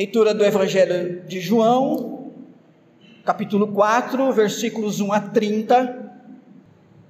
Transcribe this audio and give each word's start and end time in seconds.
Leitura 0.00 0.32
do 0.32 0.42
Evangelho 0.42 1.20
de 1.26 1.42
João, 1.42 2.32
capítulo 3.22 3.70
4, 3.70 4.32
versículos 4.32 4.98
1 4.98 5.12
a 5.12 5.20
30. 5.20 6.14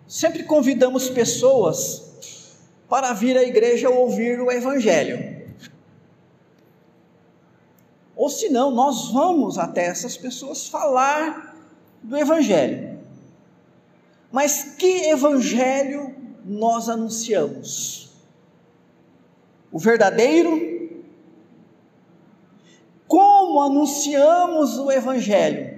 Sempre 0.09 0.43
convidamos 0.43 1.09
pessoas 1.09 2.11
para 2.89 3.13
vir 3.13 3.39
à 3.39 3.45
igreja 3.45 3.89
ouvir 3.89 4.41
o 4.41 4.51
Evangelho. 4.51 5.41
Ou 8.17 8.29
senão, 8.29 8.73
nós 8.73 9.13
vamos 9.13 9.57
até 9.57 9.87
essas 9.87 10.17
pessoas 10.17 10.67
falar 10.67 11.57
do 12.03 12.17
Evangelho. 12.17 12.99
Mas 14.33 14.75
que 14.77 15.09
Evangelho 15.11 16.13
nós 16.45 16.89
anunciamos? 16.89 18.11
O 19.71 19.79
verdadeiro? 19.79 20.70
Como 23.51 23.63
anunciamos 23.63 24.79
o 24.79 24.93
Evangelho? 24.93 25.77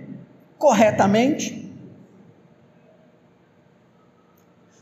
Corretamente? 0.59 1.73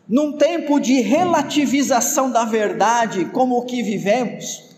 Num 0.09 0.33
tempo 0.33 0.81
de 0.81 1.01
relativização 1.01 2.33
da 2.33 2.45
verdade, 2.45 3.27
como 3.27 3.59
o 3.59 3.65
que 3.65 3.81
vivemos, 3.81 4.75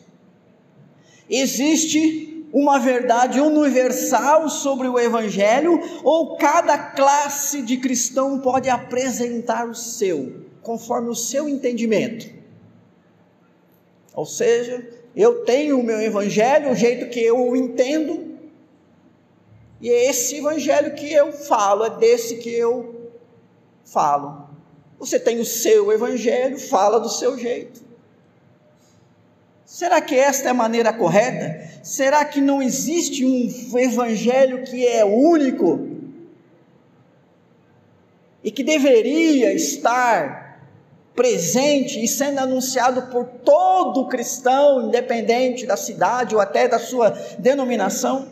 existe 1.26 2.46
uma 2.52 2.78
verdade 2.78 3.40
universal 3.40 4.46
sobre 4.50 4.88
o 4.88 4.98
Evangelho, 4.98 5.80
ou 6.04 6.36
cada 6.36 6.76
classe 6.76 7.62
de 7.62 7.78
cristão 7.78 8.40
pode 8.40 8.68
apresentar 8.68 9.66
o 9.66 9.74
seu, 9.74 10.44
conforme 10.60 11.08
o 11.08 11.14
seu 11.14 11.48
entendimento. 11.48 12.28
Ou 14.14 14.26
seja, 14.26 15.01
eu 15.14 15.44
tenho 15.44 15.78
o 15.78 15.82
meu 15.82 16.00
Evangelho, 16.00 16.70
o 16.70 16.74
jeito 16.74 17.10
que 17.10 17.20
eu 17.20 17.38
o 17.38 17.56
entendo, 17.56 18.32
e 19.80 19.90
é 19.90 20.08
esse 20.08 20.36
Evangelho 20.36 20.94
que 20.94 21.12
eu 21.12 21.32
falo, 21.32 21.84
é 21.84 21.90
desse 21.90 22.36
que 22.36 22.50
eu 22.50 23.10
falo. 23.84 24.48
Você 24.98 25.18
tem 25.18 25.40
o 25.40 25.44
seu 25.44 25.90
evangelho, 25.90 26.56
fala 26.58 27.00
do 27.00 27.08
seu 27.08 27.36
jeito. 27.36 27.82
Será 29.66 30.00
que 30.00 30.14
esta 30.14 30.46
é 30.46 30.50
a 30.50 30.54
maneira 30.54 30.92
correta? 30.92 31.82
Será 31.82 32.24
que 32.24 32.40
não 32.40 32.62
existe 32.62 33.24
um 33.24 33.78
evangelho 33.78 34.62
que 34.62 34.86
é 34.86 35.04
único 35.04 35.88
e 38.44 38.50
que 38.52 38.62
deveria 38.62 39.52
estar 39.52 40.41
presente 41.14 42.02
e 42.02 42.08
sendo 42.08 42.38
anunciado 42.38 43.02
por 43.10 43.24
todo 43.44 44.08
cristão, 44.08 44.88
independente 44.88 45.66
da 45.66 45.76
cidade 45.76 46.34
ou 46.34 46.40
até 46.40 46.66
da 46.68 46.78
sua 46.78 47.10
denominação? 47.38 48.28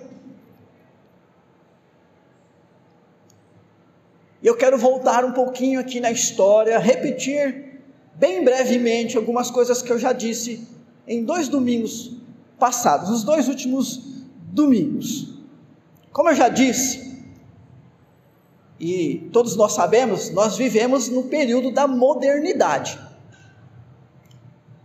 E 4.43 4.47
eu 4.47 4.57
quero 4.57 4.79
voltar 4.79 5.25
um 5.25 5.33
pouquinho 5.33 5.79
aqui 5.79 6.01
na 6.01 6.11
história, 6.11 6.79
repetir 6.79 7.83
bem 8.15 8.43
brevemente 8.43 9.17
algumas 9.17 9.51
coisas 9.51 9.83
que 9.83 9.93
eu 9.93 9.99
já 9.99 10.13
disse 10.13 10.67
em 11.07 11.25
dois 11.25 11.49
domingos 11.49 12.17
passados, 12.59 13.11
os 13.11 13.25
dois 13.25 13.49
últimos 13.49 14.01
domingos. 14.53 15.29
Como 16.13 16.29
eu 16.29 16.35
já 16.35 16.49
disse, 16.49 17.10
e 18.81 19.29
todos 19.31 19.57
nós 19.57 19.75
sabemos, 19.75 20.31
nós 20.31 20.57
vivemos 20.57 21.11
no 21.11 21.25
período 21.25 21.71
da 21.71 21.87
modernidade. 21.87 22.99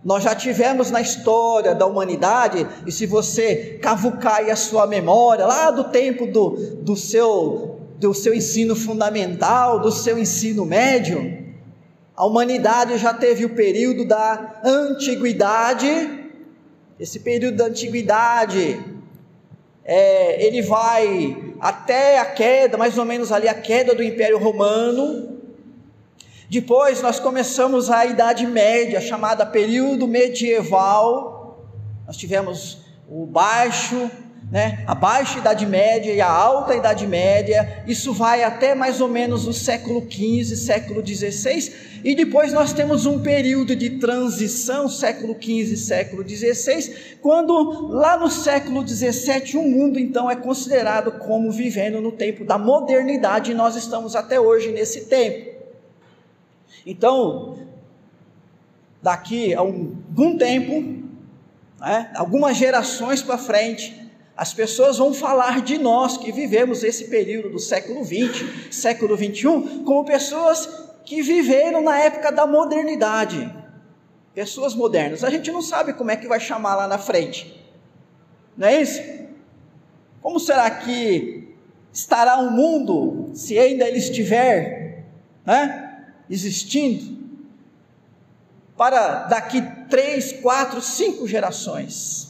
Nós 0.03 0.23
já 0.23 0.35
tivemos 0.35 0.91
na 0.91 1.01
história 1.01 1.73
da 1.73 1.85
humanidade, 1.85 2.67
e 2.85 2.91
se 2.91 3.05
você 3.05 3.79
cavucar 3.81 4.35
aí 4.35 4.51
a 4.51 4.55
sua 4.55 4.85
memória, 4.85 5.47
lá 5.47 5.71
do 5.71 5.85
tempo 5.85 6.27
do, 6.27 6.49
do 6.81 6.95
seu 6.95 7.71
do 7.97 8.13
seu 8.13 8.33
ensino 8.33 8.75
fundamental, 8.75 9.79
do 9.79 9.89
seu 9.89 10.19
ensino 10.19 10.65
médio, 10.65 11.45
a 12.15 12.25
humanidade 12.25 12.97
já 12.97 13.13
teve 13.13 13.45
o 13.45 13.55
período 13.55 14.05
da 14.05 14.61
antiguidade. 14.63 15.87
Esse 16.99 17.21
período 17.21 17.57
da 17.57 17.65
antiguidade, 17.65 18.77
é, 19.85 20.43
ele 20.43 20.63
vai 20.63 21.53
até 21.59 22.17
a 22.17 22.25
queda, 22.25 22.77
mais 22.77 22.97
ou 22.97 23.05
menos 23.05 23.31
ali 23.31 23.47
a 23.47 23.53
queda 23.53 23.93
do 23.93 24.01
Império 24.03 24.39
Romano. 24.39 25.39
Depois 26.49 27.01
nós 27.01 27.19
começamos 27.19 27.91
a 27.91 28.05
Idade 28.05 28.47
Média, 28.47 28.99
chamada 28.99 29.45
período 29.45 30.07
medieval. 30.07 31.63
Nós 32.07 32.17
tivemos 32.17 32.79
o 33.07 33.25
Baixo 33.25 34.09
né? 34.51 34.83
a 34.85 34.93
baixa 34.93 35.39
Idade 35.39 35.65
Média 35.65 36.13
e 36.13 36.21
a 36.21 36.29
alta 36.29 36.75
Idade 36.75 37.07
Média, 37.07 37.83
isso 37.87 38.13
vai 38.13 38.43
até 38.43 38.75
mais 38.75 39.01
ou 39.01 39.07
menos 39.07 39.47
o 39.47 39.53
século 39.53 40.05
XV, 40.09 40.55
século 40.55 41.05
XVI, 41.05 41.73
e 42.03 42.13
depois 42.13 42.53
nós 42.53 42.71
temos 42.71 43.07
um 43.07 43.19
período 43.19 43.75
de 43.75 43.97
transição, 43.97 44.87
século 44.87 45.33
XV, 45.33 45.75
século 45.75 46.27
XVI, 46.27 47.17
quando 47.21 47.87
lá 47.89 48.17
no 48.17 48.29
século 48.29 48.87
XVII 48.87 49.57
o 49.57 49.63
mundo 49.63 49.97
então 49.97 50.29
é 50.29 50.35
considerado 50.35 51.13
como 51.13 51.51
vivendo 51.51 51.99
no 51.99 52.11
tempo 52.11 52.45
da 52.45 52.57
modernidade, 52.57 53.51
e 53.51 53.55
nós 53.55 53.75
estamos 53.75 54.15
até 54.15 54.39
hoje 54.39 54.71
nesse 54.71 55.05
tempo. 55.05 55.55
Então, 56.85 57.57
daqui 59.01 59.55
a 59.55 59.59
algum 59.61 60.37
tempo, 60.37 61.03
né, 61.79 62.11
algumas 62.15 62.55
gerações 62.55 63.23
para 63.23 63.39
frente, 63.39 64.04
as 64.37 64.53
pessoas 64.53 64.97
vão 64.97 65.13
falar 65.13 65.61
de 65.61 65.77
nós 65.77 66.17
que 66.17 66.31
vivemos 66.31 66.83
esse 66.83 67.05
período 67.05 67.49
do 67.49 67.59
século 67.59 68.03
20, 68.03 68.73
século 68.73 69.15
21, 69.15 69.85
como 69.85 70.03
pessoas 70.03 70.67
que 71.05 71.21
viveram 71.21 71.81
na 71.81 71.97
época 71.97 72.31
da 72.31 72.45
modernidade. 72.45 73.49
Pessoas 74.33 74.75
modernas. 74.75 75.23
A 75.23 75.29
gente 75.29 75.49
não 75.51 75.61
sabe 75.61 75.93
como 75.93 76.11
é 76.11 76.17
que 76.17 76.27
vai 76.27 76.39
chamar 76.39 76.75
lá 76.75 76.87
na 76.87 76.97
frente. 76.97 77.63
Não 78.57 78.67
é 78.67 78.81
isso? 78.81 79.01
Como 80.21 80.37
será 80.37 80.69
que 80.69 81.55
estará 81.93 82.37
o 82.39 82.47
um 82.47 82.51
mundo 82.51 83.29
se 83.33 83.57
ainda 83.57 83.87
ele 83.87 83.99
estiver 83.99 85.05
né, 85.45 86.07
existindo? 86.29 87.15
Para 88.75 89.23
daqui 89.23 89.61
três, 89.89 90.33
quatro, 90.33 90.81
cinco 90.81 91.25
gerações 91.25 92.24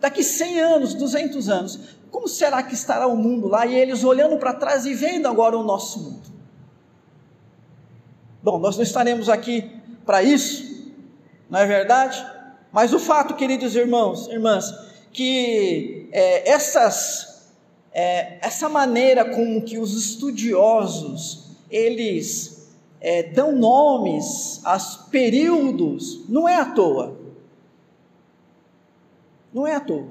daqui 0.00 0.22
100 0.22 0.60
anos, 0.60 0.94
200 0.94 1.48
anos, 1.48 1.80
como 2.10 2.28
será 2.28 2.62
que 2.62 2.74
estará 2.74 3.06
o 3.06 3.16
mundo 3.16 3.48
lá? 3.48 3.66
E 3.66 3.74
eles 3.74 4.04
olhando 4.04 4.36
para 4.36 4.52
trás 4.52 4.86
e 4.86 4.94
vendo 4.94 5.26
agora 5.26 5.58
o 5.58 5.64
nosso 5.64 5.98
mundo. 5.98 6.32
Bom, 8.42 8.58
nós 8.58 8.76
não 8.76 8.82
estaremos 8.82 9.28
aqui 9.28 9.70
para 10.04 10.22
isso, 10.22 10.92
não 11.48 11.58
é 11.58 11.66
verdade? 11.66 12.24
Mas 12.70 12.92
o 12.92 12.98
fato, 12.98 13.34
queridos 13.34 13.74
irmãos, 13.74 14.28
irmãs, 14.28 14.72
que 15.12 16.08
é, 16.12 16.50
essas, 16.50 17.50
é, 17.92 18.38
essa 18.40 18.68
maneira 18.68 19.24
como 19.24 19.62
que 19.62 19.78
os 19.78 19.96
estudiosos 19.96 21.44
eles 21.70 22.68
é, 23.00 23.22
dão 23.22 23.52
nomes 23.52 24.60
aos 24.64 24.96
períodos, 25.10 26.20
não 26.28 26.48
é 26.48 26.56
à 26.56 26.64
toa. 26.64 27.23
Não 29.54 29.64
é 29.66 29.76
à 29.76 29.80
toa. 29.80 30.08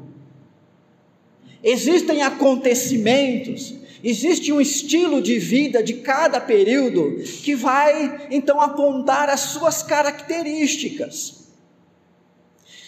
Existem 1.61 2.23
acontecimentos, 2.23 3.75
existe 4.03 4.51
um 4.53 4.61
estilo 4.61 5.21
de 5.21 5.37
vida 5.37 5.83
de 5.83 5.95
cada 5.95 6.39
período 6.39 7.21
que 7.43 7.53
vai 7.55 8.27
então 8.31 8.59
apontar 8.59 9.29
as 9.29 9.41
suas 9.41 9.83
características. 9.83 11.42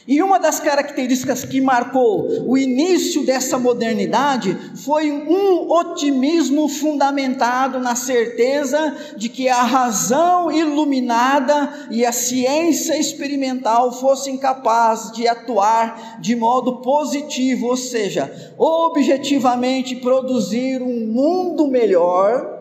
E 0.07 0.21
uma 0.21 0.37
das 0.37 0.59
características 0.59 1.43
que 1.43 1.59
marcou 1.59 2.27
o 2.45 2.55
início 2.55 3.25
dessa 3.25 3.57
modernidade 3.57 4.55
foi 4.75 5.11
um 5.11 5.67
otimismo 5.71 6.69
fundamentado 6.69 7.79
na 7.79 7.95
certeza 7.95 8.95
de 9.17 9.29
que 9.29 9.49
a 9.49 9.63
razão 9.63 10.51
iluminada 10.51 11.87
e 11.89 12.05
a 12.05 12.11
ciência 12.11 12.95
experimental 12.99 13.91
fossem 13.93 14.37
capazes 14.37 15.11
de 15.11 15.27
atuar 15.27 16.19
de 16.21 16.35
modo 16.35 16.81
positivo, 16.81 17.65
ou 17.65 17.77
seja, 17.77 18.31
objetivamente 18.59 19.95
produzir 19.95 20.83
um 20.83 21.07
mundo 21.07 21.67
melhor 21.67 22.54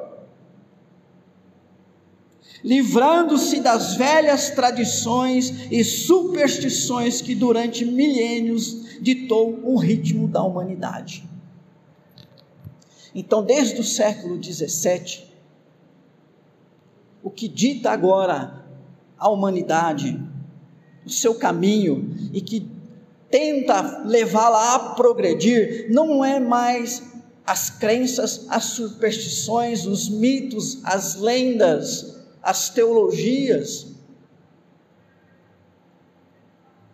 livrando-se 2.65 3.61
das 3.61 3.95
velhas 3.95 4.49
tradições 4.49 5.71
e 5.71 5.85
superstições 5.85 7.21
que 7.21 7.35
durante 7.35 7.85
milênios 7.85 8.99
ditou 9.03 9.61
o 9.63 9.77
ritmo 9.77 10.27
da 10.27 10.43
humanidade. 10.43 11.29
Então, 13.15 13.45
desde 13.45 13.79
o 13.81 13.85
século 13.85 14.39
17, 14.39 15.31
o 17.23 17.31
que 17.31 17.47
dita 17.47 17.91
agora 17.91 18.65
a 19.19 19.29
humanidade, 19.29 20.19
o 21.05 21.11
seu 21.11 21.35
caminho 21.35 22.17
e 22.33 22.41
que 22.41 22.67
tenta 23.31 24.03
levá-la 24.07 24.75
a 24.75 24.79
progredir 24.95 25.89
não 25.91 26.25
é 26.25 26.41
mais 26.41 27.03
as 27.47 27.69
crenças, 27.69 28.47
as 28.49 28.65
superstições, 28.65 29.85
os 29.85 30.09
mitos, 30.09 30.81
as 30.83 31.17
lendas, 31.17 32.24
as 32.45 32.69
teologias. 32.69 33.87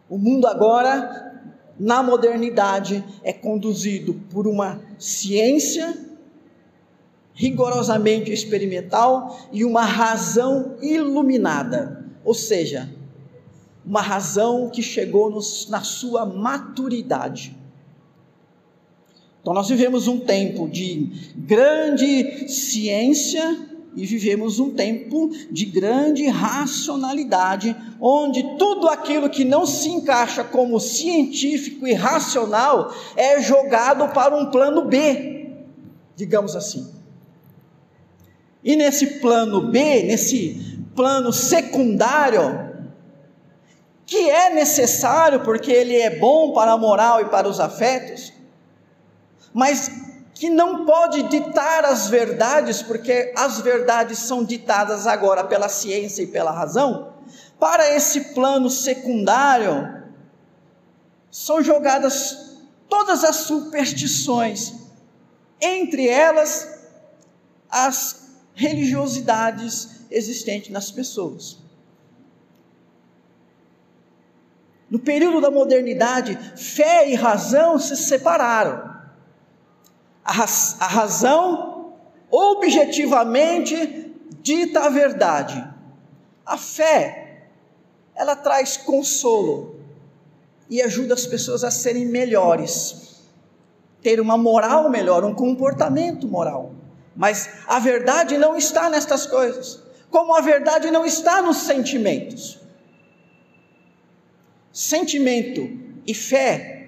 O 0.08 0.16
mundo 0.16 0.46
agora, 0.46 1.42
na 1.78 2.02
modernidade, 2.02 3.04
é 3.22 3.32
conduzido 3.32 4.14
por 4.30 4.46
uma 4.46 4.80
ciência 4.98 6.06
rigorosamente 7.34 8.32
experimental 8.32 9.48
e 9.52 9.64
uma 9.64 9.82
razão 9.82 10.76
iluminada, 10.80 12.04
ou 12.24 12.34
seja, 12.34 12.88
uma 13.84 14.02
razão 14.02 14.68
que 14.68 14.82
chegou 14.82 15.30
nos, 15.30 15.68
na 15.68 15.80
sua 15.80 16.26
maturidade. 16.26 17.56
Então, 19.40 19.54
nós 19.54 19.68
vivemos 19.68 20.06
um 20.06 20.20
tempo 20.20 20.68
de 20.68 21.32
grande 21.34 22.46
ciência 22.48 23.69
e 23.94 24.06
vivemos 24.06 24.60
um 24.60 24.70
tempo 24.70 25.30
de 25.50 25.64
grande 25.66 26.26
racionalidade, 26.28 27.74
onde 28.00 28.56
tudo 28.56 28.88
aquilo 28.88 29.28
que 29.28 29.44
não 29.44 29.66
se 29.66 29.88
encaixa 29.88 30.44
como 30.44 30.78
científico 30.78 31.86
e 31.86 31.92
racional 31.92 32.94
é 33.16 33.40
jogado 33.42 34.08
para 34.12 34.36
um 34.36 34.50
plano 34.50 34.84
B, 34.84 35.50
digamos 36.14 36.54
assim. 36.54 36.88
E 38.62 38.76
nesse 38.76 39.18
plano 39.20 39.70
B, 39.70 40.02
nesse 40.04 40.78
plano 40.94 41.32
secundário, 41.32 42.70
que 44.06 44.28
é 44.28 44.52
necessário 44.52 45.40
porque 45.40 45.70
ele 45.70 45.96
é 45.96 46.18
bom 46.18 46.52
para 46.52 46.72
a 46.72 46.78
moral 46.78 47.22
e 47.22 47.24
para 47.26 47.48
os 47.48 47.58
afetos, 47.58 48.32
mas 49.52 50.09
que 50.40 50.48
não 50.48 50.86
pode 50.86 51.24
ditar 51.24 51.84
as 51.84 52.08
verdades, 52.08 52.80
porque 52.80 53.30
as 53.36 53.60
verdades 53.60 54.20
são 54.20 54.42
ditadas 54.42 55.06
agora 55.06 55.44
pela 55.44 55.68
ciência 55.68 56.22
e 56.22 56.26
pela 56.26 56.50
razão, 56.50 57.12
para 57.58 57.94
esse 57.94 58.32
plano 58.32 58.70
secundário, 58.70 60.02
são 61.30 61.62
jogadas 61.62 62.56
todas 62.88 63.22
as 63.22 63.36
superstições, 63.36 64.72
entre 65.60 66.08
elas 66.08 66.86
as 67.68 68.30
religiosidades 68.54 70.06
existentes 70.10 70.70
nas 70.70 70.90
pessoas. 70.90 71.58
No 74.88 74.98
período 74.98 75.42
da 75.42 75.50
modernidade, 75.50 76.34
fé 76.56 77.10
e 77.10 77.14
razão 77.14 77.78
se 77.78 77.94
separaram. 77.94 78.99
A, 80.24 80.44
a 80.84 80.86
razão 80.86 81.94
objetivamente 82.30 84.14
dita 84.42 84.80
a 84.80 84.88
verdade. 84.88 85.66
A 86.46 86.56
fé, 86.56 87.48
ela 88.14 88.36
traz 88.36 88.76
consolo 88.76 89.80
e 90.68 90.80
ajuda 90.80 91.14
as 91.14 91.26
pessoas 91.26 91.64
a 91.64 91.70
serem 91.70 92.06
melhores, 92.06 93.20
ter 94.02 94.20
uma 94.20 94.38
moral 94.38 94.88
melhor, 94.88 95.24
um 95.24 95.34
comportamento 95.34 96.28
moral. 96.28 96.72
Mas 97.16 97.64
a 97.66 97.78
verdade 97.78 98.38
não 98.38 98.56
está 98.56 98.88
nestas 98.88 99.26
coisas, 99.26 99.82
como 100.10 100.34
a 100.34 100.40
verdade 100.40 100.90
não 100.90 101.04
está 101.04 101.42
nos 101.42 101.58
sentimentos. 101.58 102.58
Sentimento 104.72 105.68
e 106.06 106.14
fé 106.14 106.79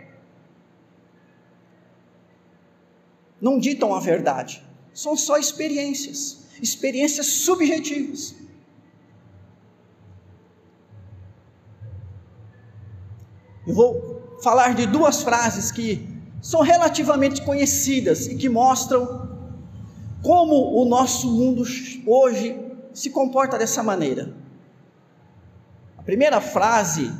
não 3.43 3.59
ditam 3.59 3.93
a 3.93 3.99
verdade, 3.99 4.63
são 4.95 5.17
só 5.17 5.37
experiências, 5.37 6.45
experiências 6.63 7.27
subjetivas. 7.27 8.37
Eu 13.67 13.75
vou 13.75 14.39
falar 14.41 14.77
de 14.77 14.87
duas 14.87 15.23
frases 15.23 15.73
que 15.73 16.09
são 16.41 16.61
relativamente 16.61 17.43
conhecidas 17.43 18.29
e 18.29 18.37
que 18.37 18.49
mostram 18.49 19.29
como 20.23 20.81
o 20.81 20.85
nosso 20.85 21.29
mundo 21.29 21.65
hoje 22.07 22.61
se 22.93 23.11
comporta 23.11 23.59
dessa 23.59 23.83
maneira. 23.83 24.37
A 25.99 26.03
primeira 26.03 26.41
frase 26.41 27.13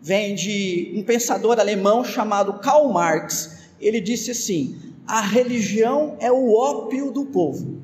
vem 0.00 0.34
de 0.34 0.94
um 0.96 1.02
pensador 1.02 1.60
alemão 1.60 2.02
chamado 2.02 2.54
Karl 2.60 2.90
Marx. 2.90 3.58
Ele 3.80 4.00
disse 4.00 4.30
assim: 4.30 4.91
a 5.06 5.20
religião 5.20 6.16
é 6.20 6.30
o 6.30 6.52
ópio 6.52 7.10
do 7.10 7.24
povo. 7.26 7.82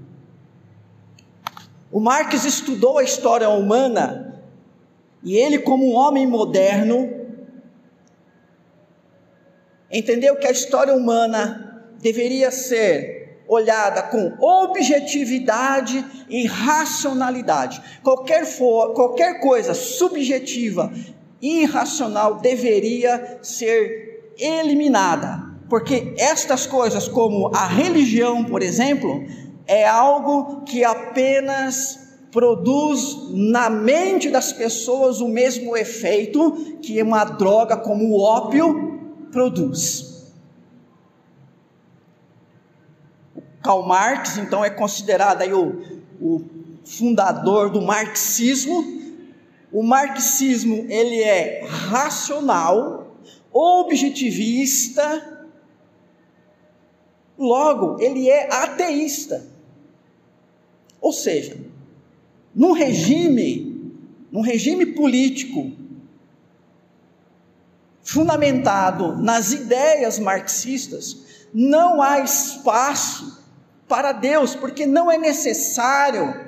O 1.91 2.00
Marx 2.00 2.44
estudou 2.44 2.99
a 2.99 3.03
história 3.03 3.49
humana 3.49 4.43
e 5.23 5.37
ele, 5.37 5.59
como 5.59 5.91
um 5.91 5.94
homem 5.94 6.26
moderno, 6.26 7.11
entendeu 9.91 10.37
que 10.37 10.47
a 10.47 10.50
história 10.50 10.94
humana 10.94 11.82
deveria 12.00 12.50
ser 12.50 13.43
olhada 13.49 14.03
com 14.03 14.37
objetividade 14.38 16.05
e 16.29 16.47
racionalidade. 16.47 17.82
Qualquer, 18.03 18.44
for, 18.44 18.93
qualquer 18.93 19.41
coisa 19.41 19.73
subjetiva, 19.73 20.93
irracional, 21.41 22.37
deveria 22.37 23.38
ser 23.43 24.35
eliminada 24.38 25.48
porque 25.69 26.15
estas 26.17 26.67
coisas, 26.67 27.06
como 27.09 27.55
a 27.55 27.67
religião, 27.67 28.44
por 28.44 28.62
exemplo, 28.62 29.25
é 29.67 29.87
algo 29.87 30.62
que 30.62 30.82
apenas 30.82 32.09
produz 32.31 33.31
na 33.31 33.69
mente 33.69 34.31
das 34.31 34.53
pessoas 34.53 35.20
o 35.20 35.29
mesmo 35.29 35.76
efeito 35.76 36.79
que 36.82 37.03
uma 37.03 37.25
droga 37.25 37.76
como 37.76 38.11
o 38.11 38.20
ópio 38.20 39.00
produz. 39.31 40.09
Karl 43.62 43.82
Marx, 43.82 44.38
então, 44.38 44.64
é 44.64 44.71
considerado 44.71 45.43
aí 45.43 45.53
o, 45.53 46.00
o 46.21 46.45
fundador 46.85 47.71
do 47.71 47.83
marxismo. 47.83 48.97
O 49.71 49.83
marxismo 49.83 50.87
ele 50.88 51.23
é 51.23 51.66
racional, 51.66 53.14
objetivista, 53.52 55.38
Logo, 57.38 58.00
ele 58.00 58.28
é 58.28 58.52
ateísta. 58.52 59.47
Ou 61.00 61.12
seja, 61.12 61.57
num 62.54 62.73
regime, 62.73 63.95
num 64.33 64.40
regime 64.40 64.85
político 64.87 65.73
fundamentado 68.02 69.16
nas 69.16 69.52
ideias 69.52 70.18
marxistas, 70.18 71.47
não 71.54 72.02
há 72.02 72.21
espaço 72.21 73.45
para 73.87 74.12
Deus, 74.12 74.54
porque 74.57 74.87
não 74.87 75.11
é 75.11 75.16
necessário 75.16 76.48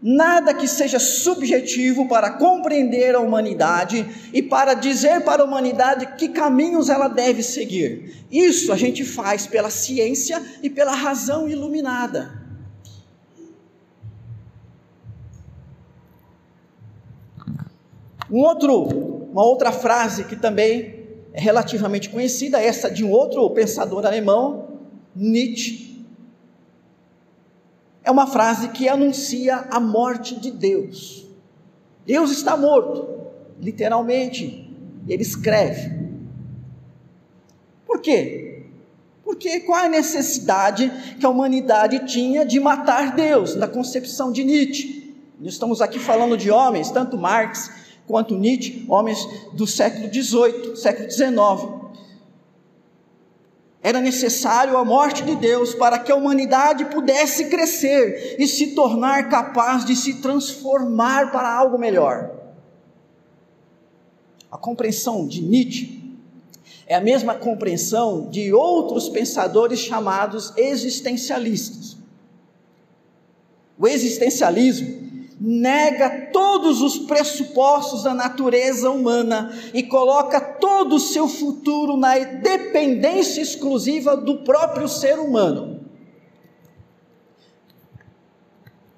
Nada 0.00 0.54
que 0.54 0.68
seja 0.68 1.00
subjetivo 1.00 2.06
para 2.06 2.30
compreender 2.30 3.16
a 3.16 3.20
humanidade 3.20 4.06
e 4.32 4.40
para 4.40 4.74
dizer 4.74 5.24
para 5.24 5.42
a 5.42 5.44
humanidade 5.44 6.14
que 6.16 6.28
caminhos 6.28 6.88
ela 6.88 7.08
deve 7.08 7.42
seguir. 7.42 8.24
Isso 8.30 8.72
a 8.72 8.76
gente 8.76 9.04
faz 9.04 9.48
pela 9.48 9.70
ciência 9.70 10.40
e 10.62 10.70
pela 10.70 10.94
razão 10.94 11.48
iluminada. 11.48 12.46
Um 18.30 18.38
outro, 18.38 18.82
uma 19.32 19.44
outra 19.44 19.72
frase 19.72 20.24
que 20.24 20.36
também 20.36 21.06
é 21.32 21.40
relativamente 21.40 22.08
conhecida, 22.08 22.60
essa 22.60 22.88
de 22.88 23.04
um 23.04 23.10
outro 23.10 23.48
pensador 23.50 24.06
alemão, 24.06 24.78
Nietzsche 25.16 25.87
é 28.08 28.10
uma 28.10 28.26
frase 28.26 28.68
que 28.68 28.88
anuncia 28.88 29.68
a 29.70 29.78
morte 29.78 30.40
de 30.40 30.50
Deus. 30.50 31.26
Deus 32.06 32.30
está 32.30 32.56
morto, 32.56 33.06
literalmente. 33.60 34.74
Ele 35.06 35.20
escreve. 35.20 36.08
Por 37.86 38.00
quê? 38.00 38.62
Porque 39.22 39.60
qual 39.60 39.84
a 39.84 39.88
necessidade 39.90 40.90
que 41.20 41.26
a 41.26 41.28
humanidade 41.28 42.06
tinha 42.06 42.46
de 42.46 42.58
matar 42.58 43.14
Deus, 43.14 43.54
na 43.54 43.68
concepção 43.68 44.32
de 44.32 44.42
Nietzsche? 44.42 45.14
Nós 45.38 45.52
estamos 45.52 45.82
aqui 45.82 45.98
falando 45.98 46.34
de 46.34 46.50
homens, 46.50 46.90
tanto 46.90 47.18
Marx 47.18 47.70
quanto 48.06 48.34
Nietzsche, 48.34 48.86
homens 48.88 49.18
do 49.52 49.66
século 49.66 50.08
XVIII, 50.10 50.76
século 50.76 51.10
XIX. 51.10 51.28
Era 53.88 54.02
necessário 54.02 54.76
a 54.76 54.84
morte 54.84 55.24
de 55.24 55.34
Deus 55.34 55.74
para 55.74 55.98
que 55.98 56.12
a 56.12 56.14
humanidade 56.14 56.84
pudesse 56.84 57.46
crescer 57.46 58.36
e 58.38 58.46
se 58.46 58.74
tornar 58.74 59.30
capaz 59.30 59.82
de 59.82 59.96
se 59.96 60.20
transformar 60.20 61.32
para 61.32 61.50
algo 61.50 61.78
melhor. 61.78 62.30
A 64.52 64.58
compreensão 64.58 65.26
de 65.26 65.40
Nietzsche 65.40 66.18
É 66.86 66.96
a 66.96 67.00
mesma 67.00 67.34
compreensão 67.34 68.28
de 68.28 68.52
outros 68.52 69.08
pensadores 69.08 69.78
chamados 69.78 70.52
existencialistas. 70.54 71.96
O 73.78 73.88
existencialismo 73.88 74.97
nega 75.40 76.28
todos 76.32 76.82
os 76.82 76.98
pressupostos 76.98 78.02
da 78.02 78.12
natureza 78.12 78.90
humana 78.90 79.52
e 79.72 79.82
coloca 79.82 80.40
todo 80.40 80.96
o 80.96 81.00
seu 81.00 81.28
futuro 81.28 81.96
na 81.96 82.18
dependência 82.18 83.40
exclusiva 83.40 84.16
do 84.16 84.38
próprio 84.38 84.88
ser 84.88 85.18
humano. 85.18 85.78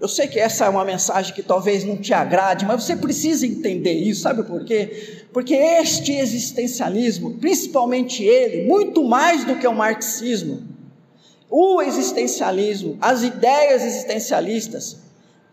Eu 0.01 0.09
sei 0.09 0.27
que 0.27 0.41
essa 0.41 0.65
é 0.65 0.69
uma 0.71 0.85
mensagem 0.85 1.35
que 1.35 1.43
talvez 1.43 1.85
não 1.85 1.99
te 1.99 2.15
agrade, 2.15 2.65
mas 2.65 2.83
você 2.83 2.97
precisa 2.97 3.47
entender 3.47 3.93
isso, 3.93 4.23
sabe 4.23 4.43
por 4.45 4.65
quê? 4.65 5.27
Porque 5.31 5.55
este 5.55 6.13
existencialismo, 6.13 7.35
principalmente 7.35 8.25
ele, 8.25 8.67
muito 8.67 9.05
mais 9.05 9.45
do 9.45 9.57
que 9.57 9.67
o 9.69 9.75
marxismo, 9.75 10.63
o 11.51 11.83
existencialismo, 11.83 12.97
as 12.99 13.23
ideias 13.23 13.85
existencialistas, 13.85 14.97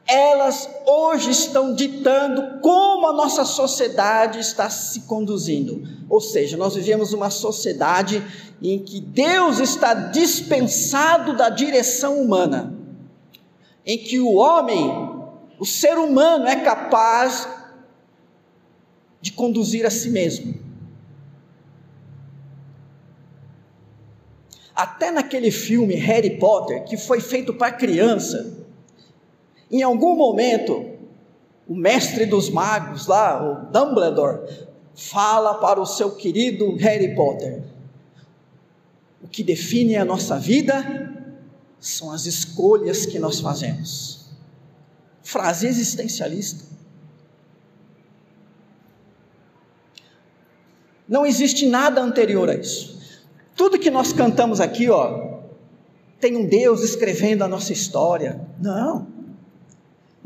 elas 0.08 0.70
hoje 0.86 1.32
estão 1.32 1.74
ditando 1.74 2.60
como 2.62 3.08
a 3.08 3.14
nossa 3.14 3.44
sociedade 3.44 4.40
está 4.40 4.70
se 4.70 5.02
conduzindo. 5.02 5.84
Ou 6.10 6.22
seja, 6.22 6.56
nós 6.56 6.76
vivemos 6.76 7.12
uma 7.12 7.30
sociedade 7.30 8.24
em 8.62 8.80
que 8.80 9.02
Deus 9.02 9.60
está 9.60 9.94
dispensado 9.94 11.36
da 11.36 11.50
direção 11.50 12.22
humana, 12.22 12.74
em 13.86 13.98
que 13.98 14.20
o 14.20 14.36
homem, 14.36 14.90
o 15.60 15.66
ser 15.66 15.98
humano, 15.98 16.48
é 16.48 16.56
capaz 16.56 17.48
de 19.20 19.34
conduzir 19.34 19.86
a 19.86 19.90
si 19.90 20.10
mesmo. 20.10 20.56
Até 24.74 25.12
naquele 25.12 25.52
filme 25.52 25.96
Harry 25.96 26.38
Potter, 26.38 26.86
que 26.86 26.96
foi 26.96 27.20
feito 27.20 27.54
para 27.54 27.72
criança, 27.72 28.57
em 29.70 29.84
algum 29.84 30.16
momento, 30.16 30.98
o 31.68 31.76
mestre 31.76 32.26
dos 32.26 32.50
magos 32.50 33.08
lá, 33.08 33.44
o 33.44 33.72
Dumbledore, 33.72 34.68
fala 34.96 35.56
para 35.56 35.80
o 35.80 35.86
seu 35.86 36.12
querido 36.16 36.76
Harry 36.76 37.14
Potter: 37.16 37.62
o 39.22 39.28
que 39.28 39.44
define 39.44 39.96
a 39.96 40.06
nossa 40.06 40.40
vida 40.40 41.14
são 41.80 42.12
as 42.12 42.26
escolhas 42.26 43.06
que 43.06 43.20
nós 43.20 43.40
fazemos. 43.40 44.28
Frase 45.22 45.68
existencialista. 45.68 46.66
Não 51.08 51.26
existe 51.26 51.68
nada 51.68 52.02
anterior 52.02 52.50
a 52.50 52.56
isso. 52.56 52.98
Tudo 53.56 53.80
que 53.80 53.90
nós 53.90 54.12
cantamos 54.12 54.60
aqui, 54.60 54.90
ó, 54.90 55.40
tem 56.20 56.36
um 56.36 56.46
Deus 56.46 56.82
escrevendo 56.84 57.44
a 57.44 57.48
nossa 57.48 57.72
história. 57.72 58.42
Não. 58.60 59.17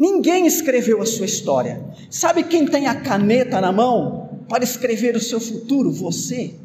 Ninguém 0.02 0.48
escreveu 0.48 1.00
a 1.00 1.06
sua 1.06 1.28
história. 1.28 1.80
Sabe 2.10 2.44
quem 2.44 2.66
tem 2.66 2.88
a 2.88 3.00
caneta 3.00 3.62
na 3.62 3.72
mão 3.72 4.42
para 4.50 4.64
escrever 4.64 5.16
o 5.16 5.20
seu 5.20 5.40
futuro? 5.40 5.92
Você. 5.92 6.56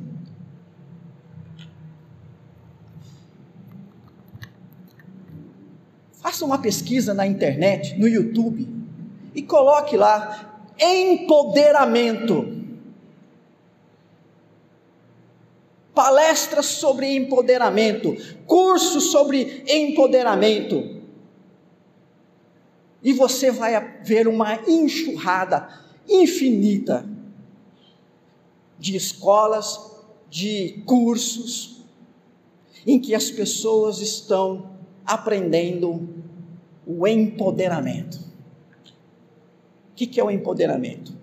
Faça 6.12 6.46
uma 6.46 6.56
pesquisa 6.56 7.12
na 7.12 7.26
internet, 7.26 7.98
no 7.98 8.08
YouTube, 8.08 8.66
e 9.34 9.42
coloque 9.42 9.98
lá 9.98 10.64
empoderamento. 10.80 12.56
Palestras 15.94 16.64
sobre 16.64 17.14
empoderamento, 17.14 18.16
cursos 18.46 19.10
sobre 19.10 19.62
empoderamento 19.68 20.95
e 23.06 23.12
você 23.12 23.52
vai 23.52 24.02
ver 24.02 24.26
uma 24.26 24.68
enxurrada 24.68 25.68
infinita 26.08 27.08
de 28.76 28.96
escolas, 28.96 29.92
de 30.28 30.82
cursos, 30.84 31.84
em 32.84 32.98
que 32.98 33.14
as 33.14 33.30
pessoas 33.30 34.00
estão 34.00 34.72
aprendendo 35.04 36.08
o 36.84 37.06
empoderamento. 37.06 38.18
O 39.92 39.94
que 39.94 40.18
é 40.18 40.24
o 40.24 40.28
empoderamento? 40.28 41.16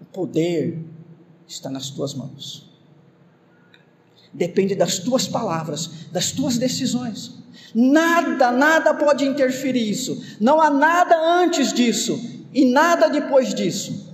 O 0.00 0.04
poder 0.06 0.84
está 1.46 1.70
nas 1.70 1.90
tuas 1.90 2.12
mãos. 2.12 2.71
Depende 4.32 4.74
das 4.74 4.98
tuas 4.98 5.28
palavras, 5.28 5.90
das 6.10 6.32
tuas 6.32 6.56
decisões. 6.56 7.42
Nada, 7.74 8.50
nada 8.50 8.94
pode 8.94 9.24
interferir 9.24 9.90
isso. 9.90 10.22
Não 10.40 10.60
há 10.60 10.70
nada 10.70 11.16
antes 11.16 11.72
disso 11.72 12.18
e 12.52 12.64
nada 12.64 13.08
depois 13.08 13.54
disso. 13.54 14.10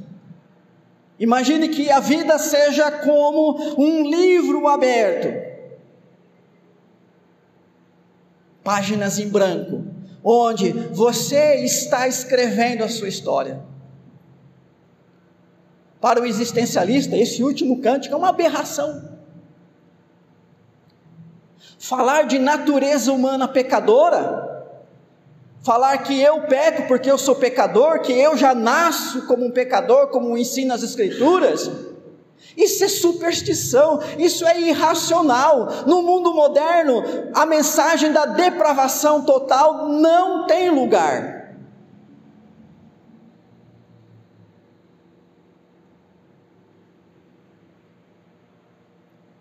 Imagine 1.19 1.69
que 1.69 1.91
a 1.91 1.99
vida 1.99 2.39
seja 2.39 2.91
como 2.91 3.77
um 3.77 4.09
livro 4.09 4.67
aberto. 4.69 5.49
Páginas 8.63 9.19
em 9.19 9.29
branco, 9.29 9.85
onde 10.23 10.71
você 10.71 11.65
está 11.65 12.07
escrevendo 12.07 12.85
a 12.85 12.89
sua 12.89 13.09
história. 13.09 13.61
Para 16.01 16.21
o 16.21 16.27
existencialista, 16.27 17.17
esse 17.17 17.43
último 17.43 17.81
cântico 17.81 18.15
é 18.15 18.19
uma 18.19 18.29
aberração. 18.29 19.18
Falar 21.79 22.23
de 22.25 22.39
natureza 22.39 23.13
humana 23.13 23.47
pecadora, 23.47 24.67
falar 25.63 25.99
que 25.99 26.21
eu 26.21 26.43
peco 26.43 26.89
porque 26.89 27.11
eu 27.11 27.17
sou 27.17 27.37
pecador, 27.37 28.01
que 28.01 28.13
eu 28.13 28.37
já 28.37 28.55
nasço 28.55 29.27
como 29.27 29.47
um 29.47 29.51
pecador, 29.51 30.09
como 30.09 30.37
ensina 30.37 30.75
as 30.75 30.83
Escrituras, 30.83 31.71
isso 32.57 32.83
é 32.83 32.89
superstição, 32.89 34.01
isso 34.19 34.45
é 34.45 34.61
irracional. 34.61 35.69
No 35.87 36.03
mundo 36.03 36.35
moderno, 36.35 37.05
a 37.33 37.47
mensagem 37.47 38.11
da 38.11 38.27
depravação 38.27 39.25
total 39.25 39.89
não 39.89 40.47
tem 40.47 40.69
lugar. 40.69 41.55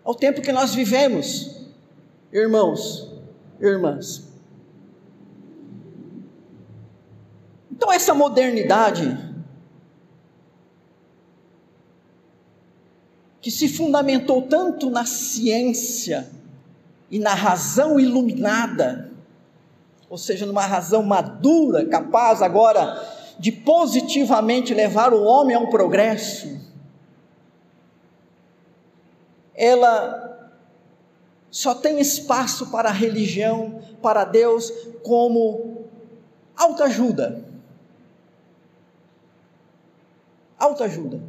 Ao 0.04 0.14
tempo 0.14 0.40
que 0.40 0.52
nós 0.52 0.72
vivemos, 0.72 1.57
irmãos, 2.32 3.10
irmãs. 3.60 4.28
Então, 7.70 7.92
essa 7.92 8.12
modernidade, 8.12 9.16
que 13.40 13.50
se 13.50 13.68
fundamentou 13.68 14.42
tanto 14.42 14.90
na 14.90 15.06
ciência 15.06 16.28
e 17.10 17.18
na 17.18 17.34
razão 17.34 18.00
iluminada, 18.00 19.10
ou 20.10 20.18
seja, 20.18 20.44
numa 20.44 20.66
razão 20.66 21.02
madura, 21.02 21.86
capaz 21.86 22.42
agora 22.42 23.00
de 23.38 23.52
positivamente 23.52 24.74
levar 24.74 25.14
o 25.14 25.22
homem 25.22 25.54
ao 25.54 25.68
progresso, 25.68 26.58
ela 29.54 30.27
só 31.50 31.74
tem 31.74 31.98
espaço 31.98 32.70
para 32.70 32.90
a 32.90 32.92
religião, 32.92 33.82
para 34.02 34.24
Deus, 34.24 34.70
como 35.02 35.84
autoajuda. 36.56 37.44
Autoajuda. 40.58 41.20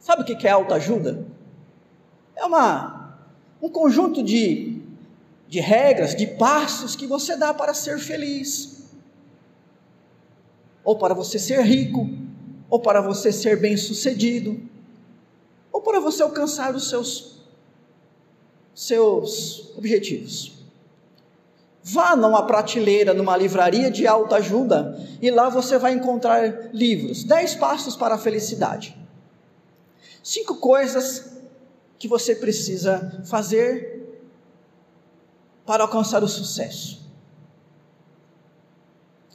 Sabe 0.00 0.22
o 0.22 0.24
que 0.24 0.46
é 0.46 0.50
autoajuda? 0.50 1.26
É 2.36 2.44
uma, 2.44 3.18
um 3.60 3.68
conjunto 3.68 4.22
de, 4.22 4.82
de 5.48 5.60
regras, 5.60 6.14
de 6.14 6.26
passos 6.26 6.94
que 6.94 7.06
você 7.06 7.36
dá 7.36 7.54
para 7.54 7.72
ser 7.74 7.98
feliz, 7.98 8.84
ou 10.84 10.98
para 10.98 11.14
você 11.14 11.38
ser 11.38 11.60
rico, 11.62 12.08
ou 12.70 12.80
para 12.80 13.00
você 13.00 13.32
ser 13.32 13.58
bem 13.60 13.76
sucedido, 13.76 14.60
ou 15.72 15.80
para 15.80 16.00
você 16.00 16.22
alcançar 16.22 16.74
os 16.74 16.88
seus 16.88 17.37
seus 18.78 19.76
objetivos. 19.76 20.52
Vá 21.82 22.14
numa 22.14 22.46
prateleira, 22.46 23.12
numa 23.12 23.36
livraria 23.36 23.90
de 23.90 24.06
autoajuda 24.06 24.96
e 25.20 25.32
lá 25.32 25.48
você 25.48 25.76
vai 25.78 25.94
encontrar 25.94 26.72
livros. 26.72 27.24
Dez 27.24 27.56
passos 27.56 27.96
para 27.96 28.14
a 28.14 28.18
felicidade. 28.18 28.96
Cinco 30.22 30.54
coisas 30.58 31.32
que 31.98 32.06
você 32.06 32.36
precisa 32.36 33.20
fazer 33.24 34.22
para 35.66 35.82
alcançar 35.82 36.22
o 36.22 36.28
sucesso. 36.28 37.04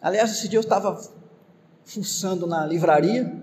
Aliás, 0.01 0.31
esse 0.31 0.47
dia 0.47 0.57
eu 0.57 0.63
estava 0.63 1.01
fuçando 1.83 2.47
na 2.47 2.65
livraria 2.65 3.41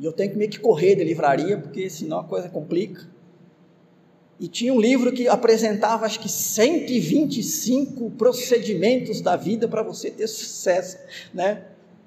E 0.00 0.04
eu 0.04 0.12
tenho 0.12 0.32
que 0.32 0.36
meio 0.36 0.50
que 0.50 0.58
correr 0.58 0.96
de 0.96 1.04
livraria, 1.04 1.58
porque 1.58 1.88
senão 1.88 2.18
a 2.18 2.24
coisa 2.24 2.48
complica. 2.48 3.17
E 4.40 4.46
tinha 4.46 4.72
um 4.72 4.80
livro 4.80 5.12
que 5.12 5.26
apresentava, 5.26 6.06
acho 6.06 6.20
que 6.20 6.28
125 6.28 8.10
procedimentos 8.12 9.20
da 9.20 9.34
vida 9.34 9.66
para 9.66 9.82
você 9.82 10.10
ter 10.10 10.28
sucesso, 10.28 10.96
né? 11.34 11.64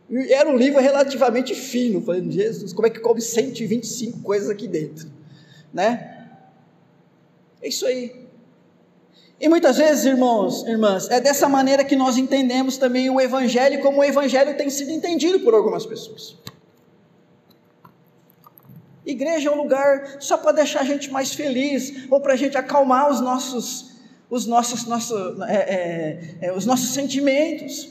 E 0.10 0.34
era 0.34 0.50
um 0.50 0.56
livro 0.56 0.80
relativamente 0.80 1.54
fino, 1.54 2.02
falando, 2.02 2.32
Jesus, 2.32 2.72
como 2.74 2.88
é 2.88 2.90
que 2.90 3.00
coube 3.00 3.22
125 3.22 4.20
coisas 4.20 4.50
aqui 4.50 4.68
dentro, 4.68 5.10
né? 5.74 6.30
É 7.62 7.68
isso 7.68 7.86
aí. 7.86 8.22
E 9.40 9.50
muitas 9.50 9.78
vezes, 9.78 10.06
irmãos, 10.06 10.66
irmãs, 10.68 11.10
é 11.10 11.20
dessa 11.20 11.50
maneira 11.50 11.84
que 11.84 11.96
nós 11.96 12.18
entendemos 12.18 12.78
também 12.78 13.10
o 13.10 13.20
Evangelho, 13.20 13.82
como 13.82 14.00
o 14.00 14.04
Evangelho 14.04 14.56
tem 14.56 14.70
sido 14.70 14.92
entendido 14.92 15.40
por 15.40 15.54
algumas 15.54 15.86
pessoas. 15.86 16.38
Igreja 19.06 19.50
é 19.50 19.52
um 19.52 19.58
lugar 19.58 20.22
só 20.22 20.38
para 20.38 20.52
deixar 20.52 20.82
a 20.82 20.84
gente 20.84 21.10
mais 21.10 21.34
feliz, 21.34 22.08
ou 22.10 22.20
para 22.20 22.34
a 22.34 22.36
gente 22.36 22.58
acalmar 22.58 23.10
os 23.10 23.20
nossos, 23.20 24.00
os 24.30 24.46
nossos, 24.46 24.86
nosso, 24.86 25.44
é, 25.44 25.56
é, 25.56 26.38
é, 26.42 26.54
os 26.54 26.66
nossos 26.66 26.94
sentimentos. 26.94 27.90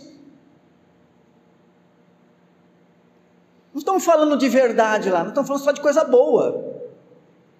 Não 3.72 3.80
estamos 3.80 4.04
falando 4.04 4.36
de 4.36 4.48
verdade 4.48 5.10
lá, 5.10 5.20
não 5.20 5.30
estamos 5.30 5.48
falando 5.48 5.64
só 5.64 5.72
de 5.72 5.80
coisa 5.80 6.04
boa. 6.04 6.80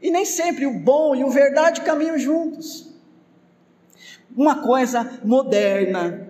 E 0.00 0.10
nem 0.10 0.24
sempre 0.24 0.66
o 0.66 0.72
bom 0.72 1.14
e 1.14 1.24
o 1.24 1.30
verdade 1.30 1.82
caminham 1.82 2.18
juntos. 2.18 2.88
Uma 4.34 4.62
coisa 4.62 5.20
moderna, 5.24 6.29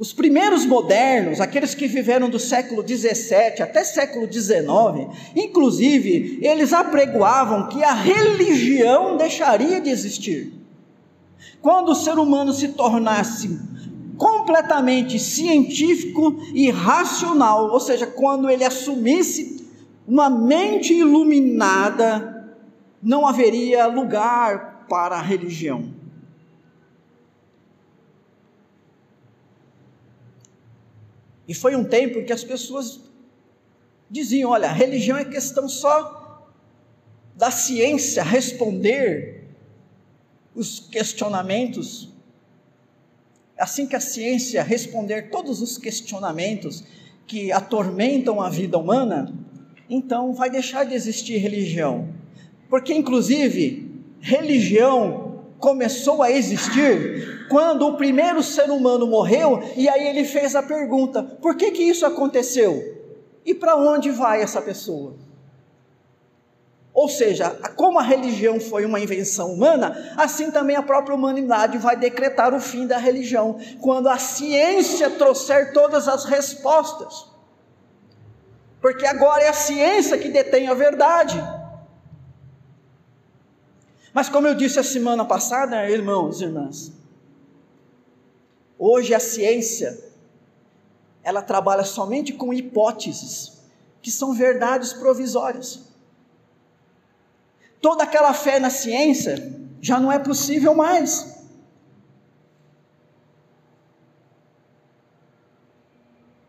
Os 0.00 0.14
primeiros 0.14 0.64
modernos, 0.64 1.42
aqueles 1.42 1.74
que 1.74 1.86
viveram 1.86 2.30
do 2.30 2.38
século 2.38 2.82
17 2.82 3.62
até 3.62 3.84
século 3.84 4.26
19, 4.26 5.06
inclusive, 5.36 6.38
eles 6.40 6.72
apregoavam 6.72 7.68
que 7.68 7.84
a 7.84 7.92
religião 7.92 9.18
deixaria 9.18 9.78
de 9.78 9.90
existir. 9.90 10.54
Quando 11.60 11.90
o 11.90 11.94
ser 11.94 12.18
humano 12.18 12.50
se 12.54 12.68
tornasse 12.68 13.60
completamente 14.16 15.18
científico 15.18 16.34
e 16.54 16.70
racional, 16.70 17.70
ou 17.70 17.78
seja, 17.78 18.06
quando 18.06 18.48
ele 18.48 18.64
assumisse 18.64 19.68
uma 20.08 20.30
mente 20.30 20.94
iluminada, 20.94 22.56
não 23.02 23.26
haveria 23.26 23.86
lugar 23.86 24.86
para 24.88 25.16
a 25.16 25.22
religião. 25.22 25.99
E 31.50 31.54
foi 31.54 31.74
um 31.74 31.82
tempo 31.82 32.22
que 32.22 32.32
as 32.32 32.44
pessoas 32.44 33.00
diziam: 34.08 34.52
olha, 34.52 34.70
religião 34.70 35.18
é 35.18 35.24
questão 35.24 35.68
só 35.68 36.46
da 37.34 37.50
ciência 37.50 38.22
responder 38.22 39.48
os 40.54 40.78
questionamentos. 40.78 42.08
Assim 43.58 43.84
que 43.84 43.96
a 43.96 44.00
ciência 44.00 44.62
responder 44.62 45.28
todos 45.28 45.60
os 45.60 45.76
questionamentos 45.76 46.84
que 47.26 47.50
atormentam 47.50 48.40
a 48.40 48.48
vida 48.48 48.78
humana, 48.78 49.34
então 49.88 50.32
vai 50.32 50.50
deixar 50.50 50.84
de 50.84 50.94
existir 50.94 51.38
religião. 51.38 52.14
Porque, 52.68 52.94
inclusive, 52.94 53.90
religião 54.20 55.29
começou 55.60 56.22
a 56.22 56.30
existir 56.30 57.46
quando 57.48 57.86
o 57.86 57.96
primeiro 57.96 58.42
ser 58.42 58.70
humano 58.70 59.06
morreu, 59.06 59.62
e 59.76 59.88
aí 59.88 60.08
ele 60.08 60.24
fez 60.24 60.56
a 60.56 60.62
pergunta: 60.62 61.22
por 61.22 61.56
que 61.56 61.70
que 61.70 61.82
isso 61.82 62.06
aconteceu? 62.06 62.98
E 63.44 63.54
para 63.54 63.76
onde 63.76 64.10
vai 64.10 64.42
essa 64.42 64.60
pessoa? 64.60 65.14
Ou 66.92 67.08
seja, 67.08 67.50
como 67.76 67.98
a 67.98 68.02
religião 68.02 68.58
foi 68.58 68.84
uma 68.84 68.98
invenção 68.98 69.52
humana, 69.52 70.12
assim 70.16 70.50
também 70.50 70.74
a 70.74 70.82
própria 70.82 71.14
humanidade 71.14 71.78
vai 71.78 71.96
decretar 71.96 72.52
o 72.52 72.60
fim 72.60 72.86
da 72.86 72.98
religião, 72.98 73.58
quando 73.80 74.08
a 74.08 74.18
ciência 74.18 75.08
trouxer 75.10 75.72
todas 75.72 76.08
as 76.08 76.24
respostas. 76.24 77.30
Porque 78.80 79.06
agora 79.06 79.42
é 79.42 79.48
a 79.48 79.54
ciência 79.54 80.18
que 80.18 80.28
detém 80.28 80.68
a 80.68 80.74
verdade. 80.74 81.40
Mas 84.12 84.28
como 84.28 84.46
eu 84.46 84.54
disse 84.54 84.78
a 84.78 84.82
semana 84.82 85.24
passada, 85.24 85.88
irmãos 85.88 86.40
e 86.40 86.44
irmãs, 86.44 86.92
Hoje 88.82 89.12
a 89.12 89.20
ciência 89.20 90.02
ela 91.22 91.42
trabalha 91.42 91.84
somente 91.84 92.32
com 92.32 92.50
hipóteses, 92.50 93.60
que 94.00 94.10
são 94.10 94.32
verdades 94.32 94.94
provisórias. 94.94 95.80
Toda 97.78 98.04
aquela 98.04 98.32
fé 98.32 98.58
na 98.58 98.70
ciência 98.70 99.54
já 99.82 100.00
não 100.00 100.10
é 100.10 100.18
possível 100.18 100.74
mais. 100.74 101.44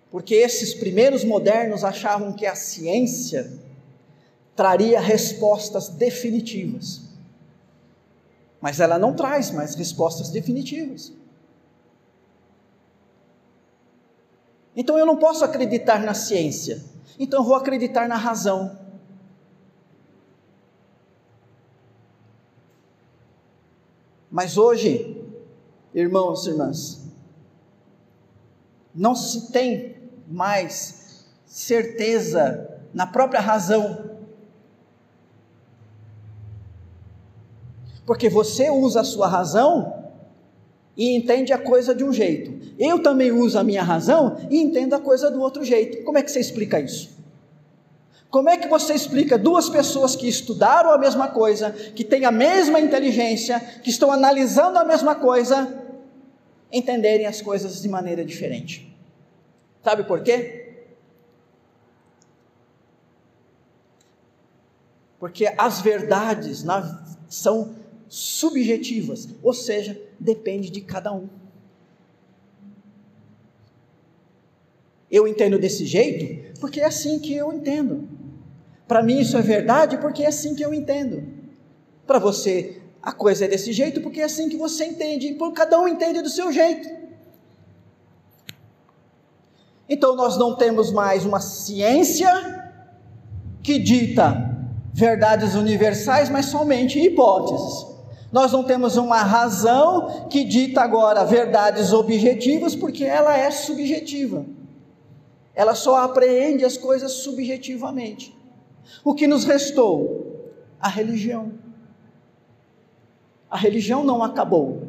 Porque 0.09 0.35
esses 0.35 0.73
primeiros 0.73 1.25
modernos 1.25 1.83
achavam 1.83 2.31
que 2.31 2.45
a 2.45 2.55
ciência 2.55 3.59
traria 4.55 5.01
respostas 5.01 5.89
definitivas. 5.89 7.10
Mas 8.61 8.79
ela 8.79 8.99
não 8.99 9.13
traz 9.13 9.51
mais 9.51 9.75
respostas 9.75 10.29
definitivas. 10.29 11.11
Então 14.75 14.97
eu 14.97 15.05
não 15.05 15.17
posso 15.17 15.43
acreditar 15.43 15.99
na 15.99 16.13
ciência, 16.13 16.81
então 17.19 17.41
eu 17.41 17.43
vou 17.43 17.55
acreditar 17.55 18.07
na 18.07 18.15
razão. 18.15 18.79
Mas 24.29 24.57
hoje, 24.57 25.21
irmãos 25.93 26.45
e 26.45 26.51
irmãs, 26.51 27.01
não 28.95 29.13
se 29.13 29.51
tem 29.51 29.97
mais 30.25 31.25
certeza 31.45 32.79
na 32.93 33.05
própria 33.05 33.41
razão. 33.41 34.10
Porque 38.11 38.27
você 38.27 38.69
usa 38.69 38.99
a 38.99 39.03
sua 39.05 39.25
razão 39.25 40.11
e 40.97 41.15
entende 41.15 41.53
a 41.53 41.57
coisa 41.57 41.95
de 41.95 42.03
um 42.03 42.11
jeito. 42.11 42.75
Eu 42.77 43.01
também 43.01 43.31
uso 43.31 43.57
a 43.57 43.63
minha 43.63 43.81
razão 43.81 44.35
e 44.49 44.57
entendo 44.57 44.93
a 44.93 44.99
coisa 44.99 45.31
do 45.31 45.39
outro 45.39 45.63
jeito. 45.63 46.03
Como 46.03 46.17
é 46.17 46.21
que 46.21 46.29
você 46.29 46.41
explica 46.41 46.77
isso? 46.77 47.17
Como 48.29 48.49
é 48.49 48.57
que 48.57 48.67
você 48.67 48.93
explica 48.93 49.37
duas 49.37 49.69
pessoas 49.69 50.13
que 50.13 50.27
estudaram 50.27 50.91
a 50.91 50.97
mesma 50.97 51.29
coisa, 51.29 51.71
que 51.71 52.03
têm 52.03 52.25
a 52.25 52.33
mesma 52.33 52.81
inteligência, 52.81 53.61
que 53.81 53.89
estão 53.89 54.11
analisando 54.11 54.77
a 54.77 54.83
mesma 54.83 55.15
coisa, 55.15 55.73
entenderem 56.69 57.27
as 57.27 57.41
coisas 57.41 57.81
de 57.81 57.87
maneira 57.87 58.25
diferente? 58.25 58.93
Sabe 59.81 60.03
por 60.03 60.21
quê? 60.21 60.83
Porque 65.17 65.53
as 65.57 65.79
verdades 65.79 66.65
são 67.29 67.79
subjetivas, 68.11 69.29
ou 69.41 69.53
seja, 69.53 69.97
depende 70.19 70.69
de 70.69 70.81
cada 70.81 71.13
um. 71.13 71.29
Eu 75.09 75.25
entendo 75.25 75.57
desse 75.57 75.85
jeito 75.85 76.59
porque 76.59 76.81
é 76.81 76.85
assim 76.85 77.19
que 77.19 77.33
eu 77.33 77.53
entendo. 77.53 78.09
Para 78.85 79.01
mim 79.01 79.21
isso 79.21 79.37
é 79.37 79.41
verdade 79.41 79.97
porque 79.97 80.23
é 80.23 80.27
assim 80.27 80.53
que 80.53 80.61
eu 80.61 80.73
entendo. 80.73 81.23
Para 82.05 82.19
você 82.19 82.81
a 83.01 83.13
coisa 83.13 83.45
é 83.45 83.47
desse 83.47 83.71
jeito 83.71 84.01
porque 84.01 84.19
é 84.19 84.25
assim 84.25 84.49
que 84.49 84.57
você 84.57 84.83
entende. 84.83 85.27
E 85.27 85.51
cada 85.53 85.79
um 85.79 85.87
entende 85.87 86.21
do 86.21 86.29
seu 86.29 86.51
jeito. 86.51 86.89
Então 89.87 90.17
nós 90.17 90.37
não 90.37 90.57
temos 90.57 90.91
mais 90.91 91.23
uma 91.23 91.39
ciência 91.39 92.29
que 93.63 93.79
dita 93.79 94.51
verdades 94.93 95.55
universais, 95.55 96.29
mas 96.29 96.47
somente 96.47 96.99
hipóteses. 96.99 97.90
Nós 98.31 98.51
não 98.51 98.63
temos 98.63 98.95
uma 98.95 99.17
razão 99.17 100.27
que 100.29 100.43
dita 100.43 100.81
agora 100.81 101.25
verdades 101.25 101.91
objetivas, 101.91 102.75
porque 102.75 103.03
ela 103.03 103.37
é 103.37 103.51
subjetiva. 103.51 104.45
Ela 105.53 105.75
só 105.75 105.97
apreende 105.97 106.63
as 106.63 106.77
coisas 106.77 107.11
subjetivamente. 107.11 108.33
O 109.03 109.13
que 109.13 109.27
nos 109.27 109.43
restou? 109.43 110.49
A 110.79 110.87
religião. 110.87 111.51
A 113.49 113.57
religião 113.57 114.03
não 114.03 114.23
acabou. 114.23 114.83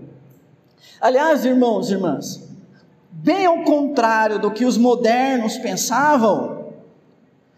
Aliás, 1.01 1.45
irmãos 1.45 1.91
e 1.91 1.95
irmãs, 1.95 2.49
bem 3.11 3.45
ao 3.45 3.65
contrário 3.65 4.39
do 4.39 4.53
que 4.53 4.65
os 4.65 4.79
modernos 4.79 5.59
pensavam, 5.59 6.63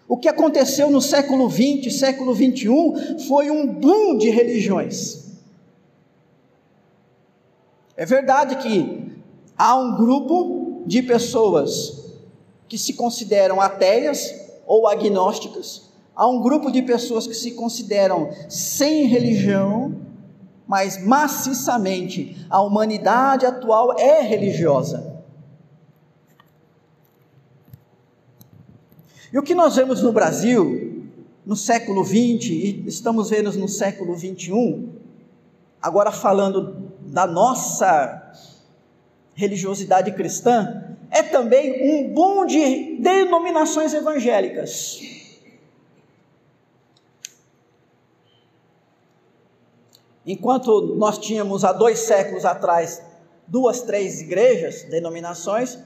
o 0.08 0.16
que 0.16 0.28
aconteceu 0.28 0.90
no 0.90 1.00
século 1.00 1.50
XX, 1.50 1.94
século 1.94 2.34
XXI, 2.34 3.26
foi 3.28 3.50
um 3.50 3.66
boom 3.66 4.16
de 4.16 4.30
religiões. 4.30 5.23
É 7.96 8.04
verdade 8.04 8.56
que 8.56 9.12
há 9.56 9.76
um 9.76 9.96
grupo 9.96 10.82
de 10.86 11.02
pessoas 11.02 12.12
que 12.68 12.76
se 12.76 12.94
consideram 12.94 13.60
ateias 13.60 14.34
ou 14.66 14.88
agnósticas, 14.88 15.90
há 16.14 16.26
um 16.26 16.42
grupo 16.42 16.70
de 16.70 16.82
pessoas 16.82 17.26
que 17.26 17.34
se 17.34 17.52
consideram 17.52 18.30
sem 18.48 19.06
religião, 19.06 19.94
mas 20.66 21.04
maciçamente 21.04 22.46
a 22.50 22.60
humanidade 22.60 23.46
atual 23.46 23.96
é 23.98 24.20
religiosa. 24.22 25.14
E 29.32 29.38
o 29.38 29.42
que 29.42 29.54
nós 29.54 29.76
vemos 29.76 30.02
no 30.02 30.12
Brasil, 30.12 31.06
no 31.44 31.56
século 31.56 32.04
XX, 32.04 32.16
e 32.50 32.84
estamos 32.86 33.30
vendo 33.30 33.52
no 33.52 33.68
século 33.68 34.16
XXI, 34.16 34.88
agora 35.82 36.10
falando 36.10 36.83
da 37.14 37.28
nossa 37.28 38.32
religiosidade 39.36 40.10
cristã, 40.10 40.96
é 41.12 41.22
também 41.22 41.88
um 41.88 42.12
boom 42.12 42.44
de 42.44 42.96
denominações 42.96 43.94
evangélicas. 43.94 45.00
Enquanto 50.26 50.96
nós 50.96 51.16
tínhamos 51.16 51.64
há 51.64 51.72
dois 51.72 52.00
séculos 52.00 52.44
atrás 52.44 53.00
duas, 53.46 53.82
três 53.82 54.20
igrejas, 54.20 54.82
denominações, 54.82 55.78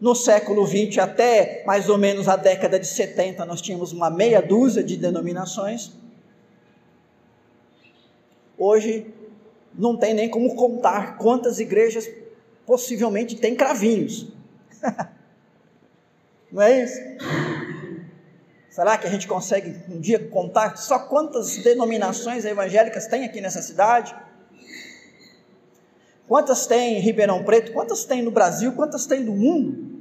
no 0.00 0.14
século 0.14 0.66
XX 0.66 0.96
até 0.98 1.64
mais 1.66 1.90
ou 1.90 1.98
menos 1.98 2.28
a 2.28 2.36
década 2.36 2.80
de 2.80 2.86
70 2.86 3.44
nós 3.44 3.60
tínhamos 3.60 3.92
uma 3.92 4.08
meia 4.08 4.40
dúzia 4.40 4.82
de 4.82 4.96
denominações. 4.96 5.92
Hoje 8.56 9.12
não 9.74 9.96
tem 9.96 10.14
nem 10.14 10.28
como 10.28 10.54
contar 10.54 11.18
quantas 11.18 11.58
igrejas 11.58 12.08
possivelmente 12.66 13.36
tem 13.36 13.54
cravinhos. 13.54 14.32
não 16.50 16.62
é 16.62 16.84
isso? 16.84 17.00
Será 18.70 18.96
que 18.96 19.06
a 19.06 19.10
gente 19.10 19.28
consegue 19.28 19.76
um 19.90 20.00
dia 20.00 20.18
contar 20.28 20.76
só 20.76 20.98
quantas 20.98 21.58
denominações 21.58 22.44
evangélicas 22.44 23.06
tem 23.06 23.24
aqui 23.24 23.40
nessa 23.40 23.60
cidade? 23.60 24.14
Quantas 26.26 26.66
tem 26.66 26.96
em 26.96 27.00
Ribeirão 27.00 27.44
Preto? 27.44 27.72
Quantas 27.72 28.04
tem 28.04 28.22
no 28.22 28.30
Brasil? 28.30 28.72
Quantas 28.72 29.04
tem 29.04 29.20
no 29.20 29.34
mundo? 29.34 30.00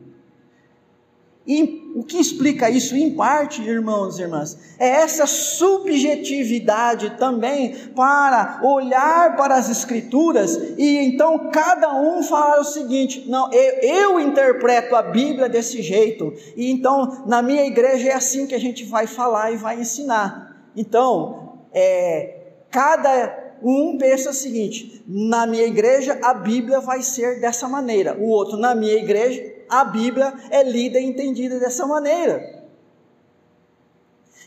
E 1.46 1.81
o 1.96 2.04
que 2.04 2.18
explica 2.18 2.70
isso, 2.70 2.96
em 2.96 3.16
parte, 3.16 3.62
irmãos 3.62 4.18
e 4.18 4.22
irmãs, 4.22 4.58
é 4.80 4.88
essa 4.88 5.28
subjetividade 5.28 7.18
também 7.18 7.74
para 7.96 8.62
olhar 8.64 9.36
para 9.36 9.56
as 9.56 9.70
Escrituras 9.70 10.56
e 10.78 10.98
então 10.98 11.50
cada 11.52 11.94
um 11.94 12.24
falar 12.24 12.60
o 12.60 12.64
seguinte: 12.64 13.26
não, 13.28 13.52
eu, 13.52 13.74
eu 13.82 14.20
interpreto 14.20 14.96
a 14.96 15.02
Bíblia 15.02 15.50
desse 15.50 15.82
jeito, 15.82 16.34
e 16.56 16.72
então 16.72 17.24
na 17.26 17.42
minha 17.42 17.66
igreja 17.66 18.10
é 18.10 18.14
assim 18.14 18.48
que 18.48 18.56
a 18.56 18.60
gente 18.60 18.86
vai 18.86 19.08
falar 19.08 19.52
e 19.52 19.58
vai 19.58 19.80
ensinar. 19.80 20.70
Então, 20.76 21.60
é, 21.74 22.38
cada 22.70 23.56
um 23.62 23.98
pensa 23.98 24.30
o 24.30 24.34
seguinte: 24.34 25.04
na 25.08 25.46
minha 25.46 25.66
igreja 25.66 26.20
a 26.24 26.34
Bíblia 26.34 26.80
vai 26.80 27.02
ser 27.02 27.40
dessa 27.40 27.68
maneira, 27.68 28.16
o 28.18 28.28
outro, 28.28 28.58
na 28.58 28.74
minha 28.74 28.94
igreja 28.94 29.61
a 29.72 29.86
Bíblia 29.86 30.34
é 30.50 30.62
lida 30.64 31.00
e 31.00 31.06
entendida 31.06 31.58
dessa 31.58 31.88
maneira. 31.88 32.62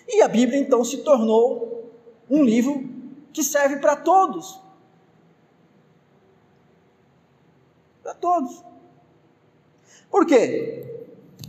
E 0.07 0.21
a 0.21 0.29
Bíblia 0.29 0.61
então 0.61 0.85
se 0.85 0.99
tornou 0.99 1.91
um 2.31 2.45
livro 2.45 2.87
que 3.33 3.43
serve 3.43 3.79
para 3.79 3.97
todos. 3.97 4.61
Para 8.03 8.13
todos. 8.13 8.63
Por 10.11 10.27
quê? 10.27 10.91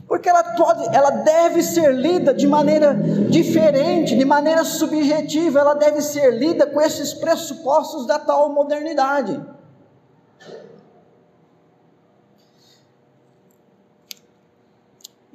Porque 0.07 0.29
ela, 0.29 0.55
pode, 0.55 0.95
ela 0.95 1.09
deve 1.09 1.61
ser 1.61 1.93
lida 1.93 2.33
de 2.33 2.47
maneira 2.47 2.93
diferente, 3.29 4.15
de 4.15 4.23
maneira 4.23 4.63
subjetiva, 4.63 5.59
ela 5.59 5.73
deve 5.73 6.01
ser 6.01 6.31
lida 6.31 6.65
com 6.65 6.79
esses 6.79 7.13
pressupostos 7.13 8.07
da 8.07 8.19
tal 8.19 8.49
modernidade. 8.53 9.55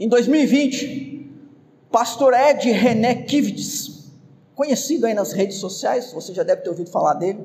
Em 0.01 0.09
2020, 0.09 1.31
pastor 1.91 2.33
Ed 2.33 2.71
René 2.71 3.17
Kivitz, 3.17 4.11
conhecido 4.55 5.05
aí 5.05 5.13
nas 5.13 5.33
redes 5.33 5.59
sociais, 5.59 6.11
você 6.11 6.33
já 6.33 6.43
deve 6.43 6.63
ter 6.63 6.71
ouvido 6.71 6.91
falar 6.91 7.13
dele. 7.13 7.45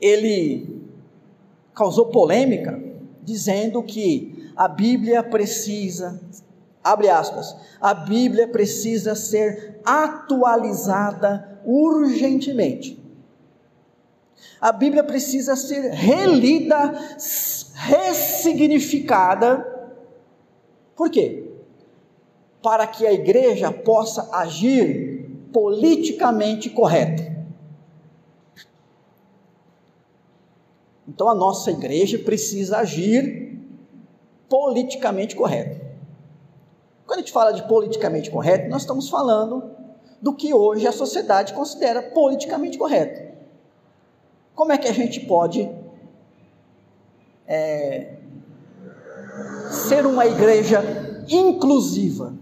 Ele 0.00 0.80
causou 1.74 2.06
polêmica 2.06 2.80
dizendo 3.20 3.82
que 3.82 4.48
a 4.54 4.68
Bíblia 4.68 5.24
precisa, 5.24 6.20
abre 6.82 7.08
aspas, 7.08 7.56
a 7.80 7.92
Bíblia 7.92 8.46
precisa 8.46 9.16
ser 9.16 9.80
atualizada 9.84 11.60
urgentemente. 11.64 13.07
A 14.60 14.72
Bíblia 14.72 15.04
precisa 15.04 15.54
ser 15.54 15.90
relida 15.90 16.92
ressignificada. 17.74 19.64
Por 20.96 21.10
quê? 21.10 21.44
Para 22.62 22.86
que 22.86 23.06
a 23.06 23.12
igreja 23.12 23.70
possa 23.70 24.28
agir 24.36 25.30
politicamente 25.52 26.68
correto. 26.70 27.22
Então 31.06 31.28
a 31.28 31.34
nossa 31.34 31.70
igreja 31.70 32.18
precisa 32.18 32.78
agir 32.78 33.58
politicamente 34.48 35.36
correto. 35.36 35.88
Quando 37.06 37.20
a 37.20 37.22
gente 37.22 37.32
fala 37.32 37.52
de 37.52 37.66
politicamente 37.66 38.30
correto, 38.30 38.68
nós 38.68 38.82
estamos 38.82 39.08
falando 39.08 39.70
do 40.20 40.34
que 40.34 40.52
hoje 40.52 40.86
a 40.86 40.92
sociedade 40.92 41.54
considera 41.54 42.02
politicamente 42.02 42.76
correto. 42.76 43.27
Como 44.58 44.72
é 44.72 44.76
que 44.76 44.88
a 44.88 44.92
gente 44.92 45.20
pode 45.20 45.70
é, 47.46 48.16
ser 49.70 50.04
uma 50.04 50.26
igreja 50.26 50.82
inclusiva, 51.28 52.34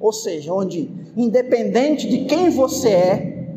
ou 0.00 0.12
seja, 0.12 0.52
onde, 0.52 0.90
independente 1.16 2.08
de 2.08 2.24
quem 2.24 2.50
você 2.50 2.88
é, 2.88 3.48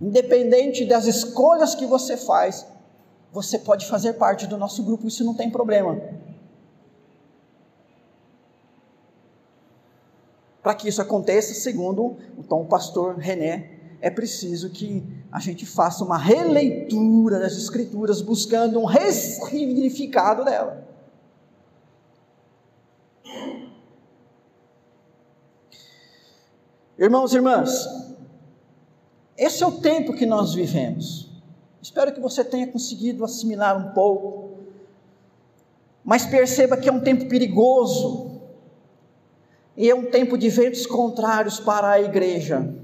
independente 0.00 0.84
das 0.84 1.06
escolhas 1.06 1.76
que 1.76 1.86
você 1.86 2.16
faz, 2.16 2.66
você 3.32 3.60
pode 3.60 3.86
fazer 3.86 4.14
parte 4.14 4.44
do 4.48 4.58
nosso 4.58 4.82
grupo, 4.82 5.06
isso 5.06 5.22
não 5.22 5.34
tem 5.34 5.48
problema. 5.48 6.02
Para 10.60 10.74
que 10.74 10.88
isso 10.88 11.00
aconteça, 11.00 11.54
segundo 11.54 12.16
então, 12.36 12.62
o 12.62 12.66
pastor 12.66 13.18
René, 13.18 13.77
é 14.00 14.10
preciso 14.10 14.70
que 14.70 15.02
a 15.30 15.40
gente 15.40 15.66
faça 15.66 16.04
uma 16.04 16.16
releitura 16.16 17.38
das 17.38 17.56
Escrituras, 17.56 18.20
buscando 18.20 18.78
um 18.78 18.84
ressignificado 18.84 20.44
dela. 20.44 20.86
Irmãos 26.98 27.32
e 27.32 27.36
irmãs, 27.36 27.86
esse 29.36 29.62
é 29.62 29.66
o 29.66 29.80
tempo 29.80 30.12
que 30.12 30.26
nós 30.26 30.54
vivemos. 30.54 31.30
Espero 31.80 32.12
que 32.12 32.20
você 32.20 32.44
tenha 32.44 32.66
conseguido 32.66 33.24
assimilar 33.24 33.76
um 33.78 33.92
pouco, 33.92 34.58
mas 36.04 36.26
perceba 36.26 36.76
que 36.76 36.88
é 36.88 36.92
um 36.92 37.00
tempo 37.00 37.28
perigoso, 37.28 38.40
e 39.76 39.88
é 39.88 39.94
um 39.94 40.10
tempo 40.10 40.36
de 40.36 40.48
ventos 40.48 40.86
contrários 40.86 41.60
para 41.60 41.90
a 41.90 42.00
igreja. 42.00 42.74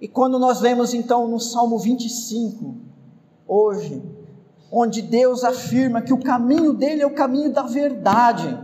E 0.00 0.08
quando 0.08 0.38
nós 0.38 0.60
lemos 0.60 0.94
então 0.94 1.28
no 1.28 1.38
Salmo 1.38 1.78
25, 1.78 2.74
hoje, 3.46 4.02
onde 4.72 5.02
Deus 5.02 5.44
afirma 5.44 6.00
que 6.00 6.12
o 6.12 6.22
caminho 6.22 6.72
dele 6.72 7.02
é 7.02 7.06
o 7.06 7.14
caminho 7.14 7.52
da 7.52 7.62
verdade. 7.62 8.58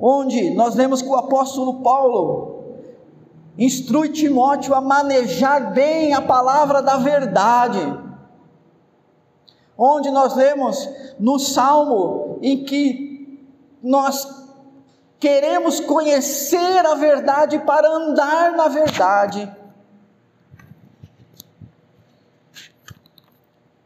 Onde 0.00 0.50
nós 0.54 0.74
lemos 0.74 1.02
que 1.02 1.08
o 1.08 1.16
apóstolo 1.16 1.82
Paulo 1.82 2.64
instrui 3.58 4.08
Timóteo 4.08 4.74
a 4.74 4.80
manejar 4.80 5.72
bem 5.72 6.14
a 6.14 6.22
palavra 6.22 6.80
da 6.80 6.96
verdade. 6.96 7.78
Onde 9.76 10.10
nós 10.10 10.34
lemos 10.34 10.88
no 11.18 11.38
Salmo 11.38 12.38
em 12.40 12.64
que 12.64 13.44
nós 13.82 14.43
queremos 15.24 15.80
conhecer 15.80 16.84
a 16.84 16.94
verdade 16.94 17.58
para 17.60 17.88
andar 17.88 18.52
na 18.52 18.68
verdade. 18.68 19.50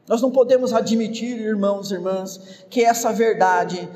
Nós 0.09 0.21
não 0.21 0.33
podemos 0.33 0.73
admitir, 0.73 1.39
irmãos 1.39 1.93
e 1.93 1.95
irmãs, 1.95 2.65
que 2.69 2.85
essa 2.85 3.13
verdade 3.13 3.89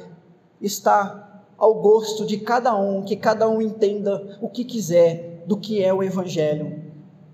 está 0.61 1.43
ao 1.59 1.75
gosto 1.75 2.25
de 2.25 2.39
cada 2.39 2.77
um, 2.77 3.03
que 3.03 3.17
cada 3.17 3.49
um 3.49 3.61
entenda 3.61 4.39
o 4.41 4.49
que 4.49 4.65
quiser. 4.65 5.43
do 5.45 5.57
que 5.57 5.83
é 5.83 5.93
o 5.93 6.05
Evangelho, 6.05 6.81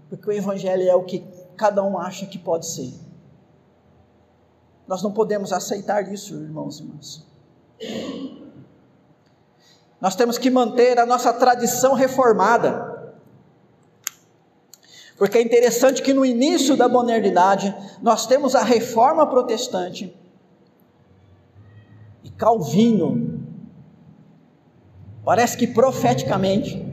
porque 0.09 0.31
o 0.31 0.33
Evangelho 0.33 0.89
é 0.89 0.95
o 0.95 1.05
que 1.05 1.23
cada 1.55 1.85
um 1.85 1.99
acha 1.99 2.25
que 2.25 2.39
pode 2.39 2.65
ser. 2.65 2.95
Nós 4.87 5.03
não 5.03 5.13
podemos 5.13 5.53
aceitar 5.53 6.11
isso, 6.11 6.35
irmãos 6.35 6.81
e 6.81 6.83
irmãs. 6.85 8.38
Nós 10.01 10.15
temos 10.15 10.39
que 10.39 10.51
manter 10.51 10.99
a 10.99 11.07
nossa 11.07 11.33
tradição 11.33 11.95
reformada. 11.95 13.13
Porque 15.17 15.39
é 15.39 15.43
interessante 15.43 16.03
que 16.03 16.15
no 16.15 16.25
início 16.25 16.77
da 16.77 16.89
modernidade 16.89 17.75
nós 18.01 18.27
temos 18.27 18.55
a 18.55 18.63
reforma 18.63 19.27
protestante 19.27 20.15
e 22.23 22.31
Calvino, 22.31 23.41
parece 25.25 25.57
que 25.57 25.67
profeticamente, 25.67 26.85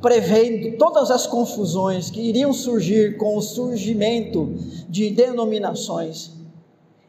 prevendo 0.00 0.76
todas 0.76 1.10
as 1.10 1.26
confusões 1.26 2.10
que 2.10 2.20
iriam 2.20 2.52
surgir 2.52 3.16
com 3.16 3.36
o 3.36 3.42
surgimento 3.42 4.54
de 4.88 5.10
denominações, 5.10 6.32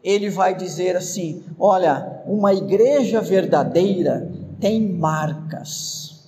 ele 0.03 0.29
vai 0.29 0.55
dizer 0.55 0.95
assim: 0.95 1.43
olha, 1.59 2.21
uma 2.25 2.53
igreja 2.53 3.21
verdadeira 3.21 4.31
tem 4.65 4.81
marcas. 4.81 6.27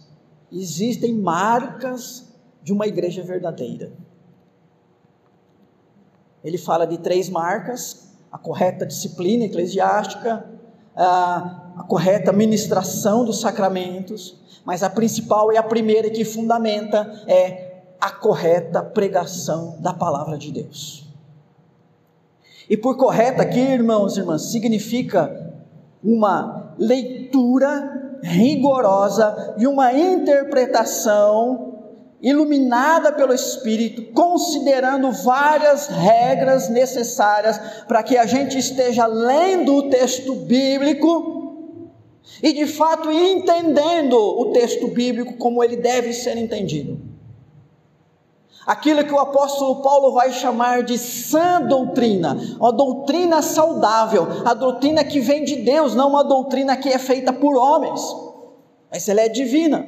Existem 0.51 1.11
marcas 1.11 2.35
de 2.61 2.71
uma 2.71 2.85
igreja 2.85 3.23
verdadeira. 3.23 3.91
Ele 6.43 6.59
fala 6.59 6.85
de 6.85 6.99
três 6.99 7.29
marcas: 7.29 8.15
a 8.31 8.37
correta 8.37 8.85
disciplina 8.85 9.45
eclesiástica, 9.45 10.45
a, 10.95 11.83
correta 11.89 12.31
ministração 12.31 13.25
dos 13.25 13.41
sacramentos, 13.41 14.39
mas 14.63 14.83
a 14.83 14.89
principal 14.91 15.51
e 15.51 15.57
a 15.57 15.63
primeira 15.63 16.07
que 16.11 16.23
fundamenta 16.23 17.23
é 17.25 17.85
a 17.99 18.11
correta 18.11 18.83
pregação 18.83 19.77
da 19.79 19.95
palavra 19.95 20.37
de 20.37 20.51
Deus. 20.51 21.11
E 22.69 22.77
por 22.77 22.97
correta 22.97 23.41
aqui, 23.41 23.59
irmãos 23.59 24.15
e 24.15 24.19
irmãs, 24.19 24.51
significa 24.51 25.55
uma 26.03 26.75
leitura 26.77 27.96
rigorosa 28.23 29.55
e 29.57 29.67
uma 29.67 29.93
interpretação 29.93 31.73
iluminada 32.21 33.11
pelo 33.11 33.33
Espírito, 33.33 34.11
considerando 34.13 35.11
várias 35.11 35.87
regras 35.87 36.67
necessárias 36.67 37.59
para 37.87 38.01
que 38.01 38.17
a 38.17 38.25
gente 38.25 38.57
esteja 38.57 39.05
lendo 39.05 39.75
o 39.75 39.89
texto 39.89 40.33
bíblico 40.33 41.37
e 42.41 42.53
de 42.53 42.65
fato 42.65 43.11
entendendo 43.11 44.15
o 44.15 44.51
texto 44.51 44.87
bíblico 44.87 45.37
como 45.37 45.63
ele 45.63 45.77
deve 45.77 46.11
ser 46.11 46.37
entendido. 46.37 47.16
Aquilo 48.67 49.05
que 49.05 49.13
o 49.13 49.19
apóstolo 49.19 49.81
Paulo 49.81 50.11
vai 50.11 50.33
chamar 50.33 50.83
de 50.83 50.97
sã 50.97 51.61
doutrina, 51.61 52.37
uma 52.59 52.73
doutrina 52.73 53.41
saudável, 53.41 54.27
a 54.45 54.53
doutrina 54.53 55.05
que 55.05 55.21
vem 55.21 55.45
de 55.45 55.55
Deus, 55.55 55.95
não 55.95 56.09
uma 56.09 56.23
doutrina 56.23 56.75
que 56.75 56.89
é 56.89 56.99
feita 56.99 57.31
por 57.31 57.55
homens, 57.55 58.01
mas 58.91 59.07
ela 59.07 59.21
é 59.21 59.29
divina. 59.29 59.87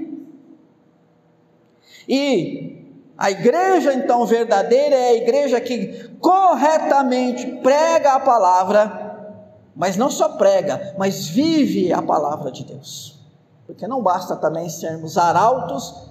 E 2.08 2.88
a 3.18 3.30
igreja 3.30 3.94
então 3.94 4.26
verdadeira 4.26 4.96
é 4.96 5.10
a 5.10 5.16
igreja 5.16 5.60
que 5.60 6.10
corretamente 6.22 7.46
prega 7.62 8.14
a 8.14 8.20
palavra 8.22 9.10
mas 9.80 9.96
não 9.96 10.10
só 10.12 10.36
prega, 10.36 10.94
mas 10.98 11.28
vive 11.28 11.94
a 11.94 12.02
palavra 12.02 12.52
de 12.52 12.66
Deus. 12.66 13.18
Porque 13.66 13.88
não 13.88 14.04
basta 14.04 14.36
também 14.36 14.68
sermos 14.68 15.18
arautos 15.18 16.09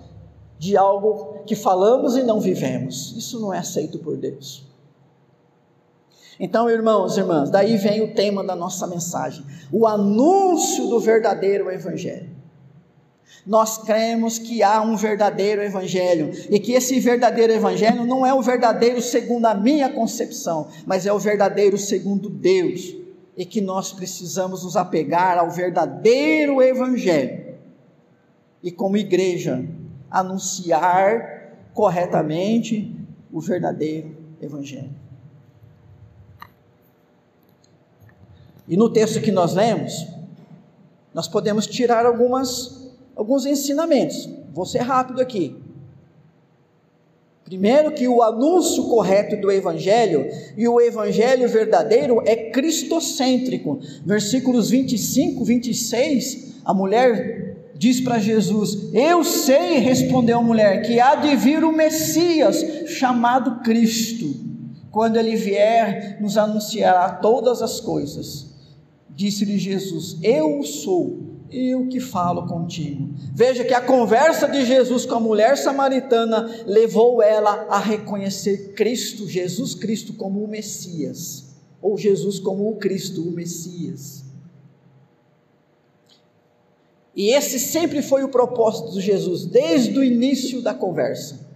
de 0.58 0.76
algo 0.76 1.44
que 1.46 1.54
falamos 1.54 2.16
e 2.16 2.22
não 2.22 2.40
vivemos. 2.40 3.14
Isso 3.16 3.40
não 3.40 3.52
é 3.52 3.58
aceito 3.58 3.98
por 3.98 4.16
Deus. 4.16 4.66
Então, 6.40 6.70
irmãos 6.70 7.16
e 7.16 7.20
irmãs, 7.20 7.50
daí 7.50 7.76
vem 7.76 8.02
o 8.02 8.14
tema 8.14 8.44
da 8.44 8.54
nossa 8.54 8.86
mensagem: 8.86 9.44
o 9.72 9.86
anúncio 9.86 10.86
do 10.88 11.00
verdadeiro 11.00 11.70
Evangelho. 11.70 12.38
Nós 13.46 13.78
cremos 13.78 14.38
que 14.38 14.62
há 14.62 14.80
um 14.82 14.94
verdadeiro 14.96 15.62
Evangelho 15.62 16.30
e 16.50 16.58
que 16.58 16.72
esse 16.72 17.00
verdadeiro 17.00 17.52
Evangelho 17.52 18.04
não 18.04 18.24
é 18.24 18.32
o 18.34 18.42
verdadeiro 18.42 19.00
segundo 19.00 19.46
a 19.46 19.54
minha 19.54 19.88
concepção, 19.88 20.68
mas 20.86 21.06
é 21.06 21.12
o 21.12 21.18
verdadeiro 21.18 21.78
segundo 21.78 22.28
Deus 22.28 22.94
e 23.36 23.44
que 23.46 23.60
nós 23.60 23.92
precisamos 23.92 24.64
nos 24.64 24.76
apegar 24.76 25.38
ao 25.38 25.50
verdadeiro 25.50 26.60
Evangelho 26.60 27.54
e, 28.62 28.70
como 28.70 28.96
igreja, 28.96 29.64
anunciar 30.10 31.58
corretamente 31.74 32.94
o 33.32 33.40
verdadeiro 33.40 34.16
Evangelho. 34.40 34.90
E 38.66 38.76
no 38.76 38.90
texto 38.90 39.20
que 39.20 39.32
nós 39.32 39.54
lemos, 39.54 40.06
nós 41.14 41.26
podemos 41.26 41.66
tirar 41.66 42.04
algumas, 42.04 42.92
alguns 43.16 43.46
ensinamentos. 43.46 44.28
Vou 44.52 44.66
ser 44.66 44.80
rápido 44.80 45.20
aqui. 45.20 45.56
Primeiro, 47.44 47.92
que 47.92 48.06
o 48.06 48.22
anúncio 48.22 48.84
correto 48.88 49.34
do 49.40 49.50
Evangelho 49.50 50.28
e 50.54 50.68
o 50.68 50.78
Evangelho 50.78 51.48
verdadeiro 51.48 52.22
é 52.26 52.50
cristocêntrico. 52.50 53.80
Versículos 54.04 54.68
25, 54.68 55.42
26, 55.44 56.60
a 56.62 56.74
mulher 56.74 57.56
diz 57.78 58.00
para 58.00 58.18
Jesus: 58.18 58.92
Eu 58.92 59.24
sei, 59.24 59.78
respondeu 59.78 60.38
a 60.38 60.42
mulher, 60.42 60.82
que 60.82 60.98
há 61.00 61.14
de 61.14 61.34
vir 61.36 61.64
o 61.64 61.72
Messias, 61.72 62.62
chamado 62.88 63.62
Cristo. 63.62 64.46
Quando 64.90 65.16
ele 65.16 65.36
vier, 65.36 66.18
nos 66.20 66.36
anunciará 66.36 67.10
todas 67.10 67.62
as 67.62 67.80
coisas. 67.80 68.48
Disse-lhe 69.08 69.58
Jesus: 69.58 70.18
Eu 70.22 70.62
sou 70.64 71.28
eu 71.50 71.86
que 71.88 72.00
falo 72.00 72.46
contigo. 72.46 73.08
Veja 73.34 73.64
que 73.64 73.72
a 73.72 73.80
conversa 73.80 74.48
de 74.48 74.66
Jesus 74.66 75.06
com 75.06 75.14
a 75.14 75.20
mulher 75.20 75.56
samaritana 75.56 76.46
levou 76.66 77.22
ela 77.22 77.66
a 77.70 77.78
reconhecer 77.78 78.74
Cristo, 78.74 79.26
Jesus 79.26 79.74
Cristo, 79.74 80.12
como 80.12 80.42
o 80.42 80.48
Messias, 80.48 81.56
ou 81.80 81.96
Jesus 81.96 82.38
como 82.38 82.68
o 82.68 82.76
Cristo, 82.76 83.22
o 83.22 83.30
Messias. 83.30 84.27
E 87.18 87.30
esse 87.30 87.58
sempre 87.58 88.00
foi 88.00 88.22
o 88.22 88.28
propósito 88.28 88.92
de 88.92 89.00
Jesus, 89.00 89.44
desde 89.44 89.98
o 89.98 90.04
início 90.04 90.62
da 90.62 90.72
conversa. 90.72 91.48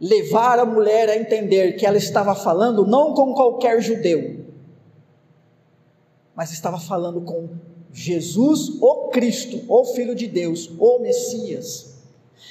Levar 0.00 0.58
a 0.58 0.66
mulher 0.66 1.08
a 1.08 1.16
entender 1.16 1.74
que 1.76 1.86
ela 1.86 1.96
estava 1.96 2.34
falando 2.34 2.84
não 2.84 3.14
com 3.14 3.32
qualquer 3.32 3.80
judeu, 3.80 4.44
mas 6.34 6.50
estava 6.50 6.80
falando 6.80 7.20
com 7.20 7.48
Jesus, 7.92 8.70
o 8.80 9.08
Cristo, 9.10 9.60
o 9.68 9.84
Filho 9.84 10.16
de 10.16 10.26
Deus, 10.26 10.68
o 10.80 10.98
Messias. 10.98 11.96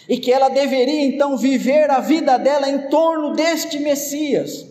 E 0.07 0.17
que 0.17 0.31
ela 0.31 0.47
deveria 0.47 1.03
então 1.03 1.35
viver 1.35 1.91
a 1.91 1.99
vida 1.99 2.37
dela 2.37 2.69
em 2.69 2.87
torno 2.87 3.33
deste 3.33 3.77
Messias. 3.77 4.67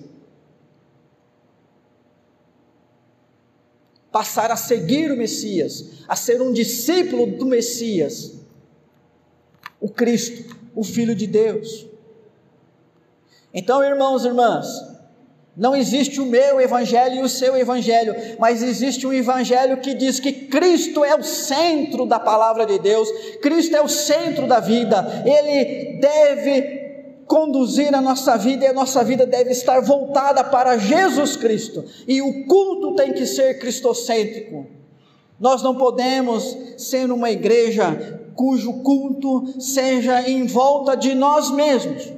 Passar 4.17 4.51
a 4.51 4.57
seguir 4.57 5.13
o 5.13 5.17
Messias, 5.17 5.85
a 6.09 6.17
ser 6.17 6.41
um 6.41 6.51
discípulo 6.51 7.27
do 7.27 7.45
Messias, 7.45 8.33
o 9.79 9.91
Cristo, 9.91 10.57
o 10.75 10.83
Filho 10.83 11.15
de 11.15 11.27
Deus. 11.27 11.87
Então, 13.53 13.85
irmãos 13.85 14.25
e 14.25 14.29
irmãs, 14.29 14.67
não 15.55 15.77
existe 15.77 16.19
o 16.19 16.25
meu 16.25 16.59
evangelho 16.59 17.17
e 17.17 17.23
o 17.25 17.29
seu 17.29 17.59
evangelho, 17.59 18.15
mas 18.39 18.63
existe 18.63 19.07
um 19.07 19.13
evangelho 19.13 19.83
que 19.83 19.93
diz 19.93 20.19
que 20.19 20.33
Cristo 20.33 21.05
é 21.05 21.15
o 21.15 21.23
centro 21.23 22.07
da 22.07 22.19
palavra 22.19 22.65
de 22.65 22.79
Deus, 22.79 23.11
Cristo 23.43 23.77
é 23.77 23.83
o 23.83 23.89
centro 23.89 24.49
da 24.49 24.61
vida, 24.61 25.25
ele 25.27 26.01
deve 26.01 26.86
conduzir 27.27 27.95
a 27.95 28.01
nossa 28.01 28.37
vida 28.37 28.65
e 28.65 28.69
a 28.69 28.73
nossa 28.73 29.03
vida 29.03 29.27
deve 29.27 29.51
estar 29.51 29.81
voltada 29.81 30.45
para 30.45 30.79
Jesus 30.79 31.37
Cristo, 31.37 31.85
e 32.07 32.23
o 32.23 32.47
culto 32.47 32.95
tem 32.95 33.13
que 33.13 33.27
ser 33.27 33.59
cristocêntrico. 33.59 34.67
Nós 35.39 35.63
não 35.63 35.75
podemos 35.75 36.57
ser 36.79 37.11
uma 37.11 37.31
igreja 37.31 38.23
cujo 38.35 38.83
culto 38.83 39.61
seja 39.61 40.29
em 40.29 40.47
volta 40.47 40.97
de 40.97 41.15
nós 41.15 41.51
mesmos. 41.51 42.13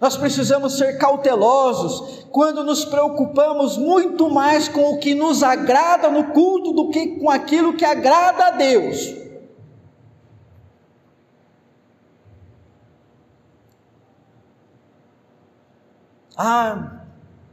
Nós 0.00 0.16
precisamos 0.16 0.78
ser 0.78 0.98
cautelosos 0.98 2.26
quando 2.32 2.64
nos 2.64 2.84
preocupamos 2.84 3.76
muito 3.76 4.28
mais 4.28 4.66
com 4.66 4.94
o 4.94 4.98
que 4.98 5.14
nos 5.14 5.44
agrada 5.44 6.10
no 6.10 6.32
culto 6.32 6.72
do 6.72 6.88
que 6.90 7.20
com 7.20 7.30
aquilo 7.30 7.74
que 7.74 7.84
agrada 7.84 8.46
a 8.46 8.50
Deus. 8.50 9.21
Ah, 16.44 17.04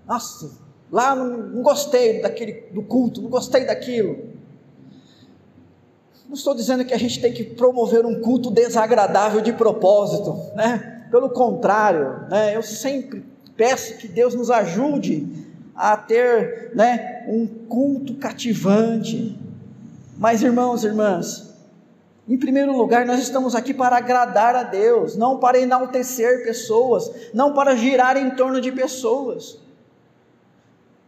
nossa, 0.07 0.49
lá 0.91 1.15
não, 1.15 1.37
não 1.37 1.61
gostei 1.61 2.23
daquele 2.23 2.71
do 2.73 2.81
culto, 2.81 3.21
não 3.21 3.29
gostei 3.29 3.63
daquilo. 3.63 4.17
Não 6.27 6.33
estou 6.33 6.55
dizendo 6.55 6.83
que 6.83 6.93
a 6.95 6.97
gente 6.97 7.21
tem 7.21 7.31
que 7.31 7.43
promover 7.43 8.03
um 8.03 8.19
culto 8.19 8.49
desagradável 8.49 9.41
de 9.41 9.53
propósito, 9.53 10.35
né? 10.55 11.05
Pelo 11.11 11.29
contrário, 11.29 12.27
né? 12.31 12.55
Eu 12.55 12.63
sempre 12.63 13.23
peço 13.55 13.95
que 13.99 14.07
Deus 14.07 14.33
nos 14.33 14.49
ajude 14.49 15.27
a 15.75 15.95
ter, 15.95 16.71
né, 16.73 17.25
um 17.27 17.45
culto 17.45 18.15
cativante. 18.15 19.37
Mas 20.17 20.41
irmãos, 20.41 20.83
irmãs, 20.83 21.48
em 22.29 22.37
primeiro 22.37 22.77
lugar, 22.77 23.07
nós 23.07 23.19
estamos 23.19 23.55
aqui 23.55 23.73
para 23.73 23.97
agradar 23.97 24.55
a 24.55 24.61
Deus, 24.61 25.15
não 25.15 25.39
para 25.39 25.57
enaltecer 25.57 26.43
pessoas, 26.43 27.11
não 27.33 27.55
para 27.55 27.75
girar 27.75 28.15
em 28.17 28.29
torno 28.29 28.61
de 28.61 28.71
pessoas. 28.71 29.57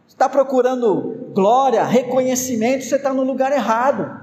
Está 0.08 0.28
procurando 0.28 1.30
glória, 1.32 1.84
reconhecimento, 1.84 2.84
você 2.84 2.96
está 2.96 3.14
no 3.14 3.22
lugar 3.22 3.52
errado. 3.52 4.20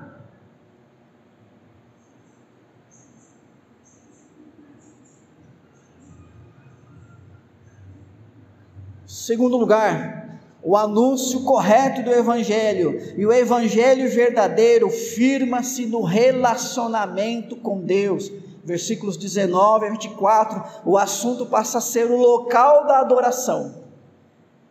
Segundo 9.08 9.56
lugar, 9.56 10.19
o 10.62 10.76
anúncio 10.76 11.44
correto 11.44 12.04
do 12.04 12.12
Evangelho. 12.12 13.16
E 13.18 13.26
o 13.26 13.32
Evangelho 13.32 14.10
verdadeiro 14.10 14.90
firma-se 14.90 15.86
no 15.86 16.04
relacionamento 16.04 17.56
com 17.56 17.82
Deus. 17.82 18.32
Versículos 18.64 19.18
19 19.18 19.88
a 19.88 19.90
24, 19.92 20.64
o 20.86 20.98
assunto 20.98 21.46
passa 21.46 21.78
a 21.78 21.82
ser 21.82 22.12
o 22.12 22.18
local 22.18 22.86
da 22.86 23.00
adoração. 23.00 23.84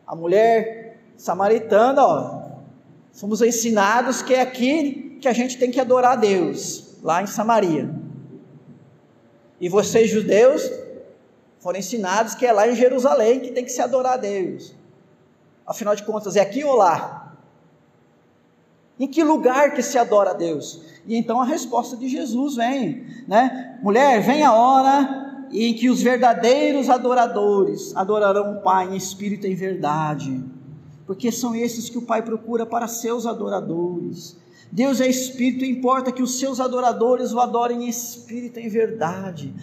A 0.07 0.15
mulher 0.15 1.01
samaritana, 1.17 2.05
ó, 2.05 2.43
fomos 3.13 3.43
ensinados 3.43 4.23
que 4.23 4.35
é 4.35 4.41
aqui 4.41 5.19
que 5.21 5.27
a 5.27 5.33
gente 5.33 5.59
tem 5.59 5.71
que 5.71 5.81
adorar 5.81 6.13
a 6.13 6.17
Deus, 6.17 6.97
lá 7.03 7.23
em 7.23 7.27
Samaria. 7.27 7.91
E 9.61 9.69
vocês, 9.69 10.09
judeus, 10.09 10.71
foram 11.59 11.79
ensinados 11.79 12.35
que 12.35 12.47
é 12.47 12.53
lá 12.53 12.69
em 12.69 12.77
Jerusalém 12.77 13.41
que 13.41 13.51
tem 13.51 13.65
que 13.65 13.73
se 13.73 13.83
adorar 13.83 14.15
a 14.15 14.19
Deus. 14.19 14.78
Afinal 15.69 15.95
de 15.95 16.03
contas, 16.03 16.35
é 16.35 16.41
aqui 16.41 16.65
ou 16.65 16.75
lá? 16.75 17.37
Em 18.99 19.07
que 19.07 19.23
lugar 19.23 19.75
que 19.75 19.83
se 19.83 19.99
adora 19.99 20.31
a 20.31 20.33
Deus? 20.33 20.81
E 21.07 21.15
então 21.15 21.43
a 21.43 21.45
resposta 21.45 21.95
de 21.95 22.09
Jesus 22.09 22.57
vem, 22.57 23.07
né? 23.29 23.79
Mulher, 23.83 24.23
vem 24.23 24.43
a 24.43 24.53
hora 24.55 25.47
em 25.53 25.75
que 25.75 25.91
os 25.91 26.03
verdadeiros 26.03 26.89
adoradores 26.89 27.95
adorarão 27.95 28.55
o 28.55 28.63
Pai 28.63 28.89
em 28.89 28.97
espírito 28.97 29.47
e 29.47 29.53
em 29.53 29.55
verdade, 29.55 30.43
porque 31.07 31.31
são 31.31 31.55
esses 31.55 31.91
que 31.91 31.99
o 31.99 32.03
Pai 32.03 32.23
procura 32.23 32.65
para 32.65 32.89
seus 32.89 33.27
adoradores. 33.27 34.39
Deus 34.73 35.03
é 35.03 35.07
espírito 35.07 35.65
e 35.65 35.71
importa 35.71 36.11
que 36.11 36.23
os 36.23 36.39
seus 36.39 36.61
adoradores 36.61 37.33
o 37.33 37.41
adorem 37.41 37.85
em 37.85 37.89
espírito 37.89 38.59
e 38.59 38.65
em 38.65 38.69
verdade. 38.69 39.55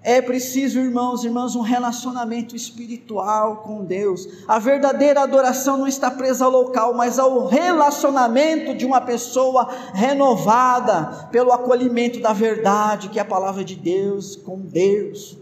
É 0.00 0.22
preciso, 0.22 0.78
irmãos 0.78 1.24
e 1.24 1.26
irmãs, 1.26 1.56
um 1.56 1.60
relacionamento 1.60 2.54
espiritual 2.54 3.58
com 3.58 3.84
Deus. 3.84 4.44
A 4.46 4.58
verdadeira 4.58 5.22
adoração 5.22 5.76
não 5.76 5.88
está 5.88 6.08
presa 6.08 6.44
ao 6.44 6.50
local, 6.50 6.94
mas 6.94 7.18
ao 7.18 7.46
relacionamento 7.46 8.74
de 8.76 8.86
uma 8.86 9.00
pessoa 9.00 9.68
renovada 9.92 11.28
pelo 11.32 11.52
acolhimento 11.52 12.20
da 12.20 12.32
verdade, 12.32 13.08
que 13.08 13.18
é 13.18 13.22
a 13.22 13.24
palavra 13.24 13.64
de 13.64 13.74
Deus, 13.74 14.36
com 14.36 14.60
Deus. 14.60 15.36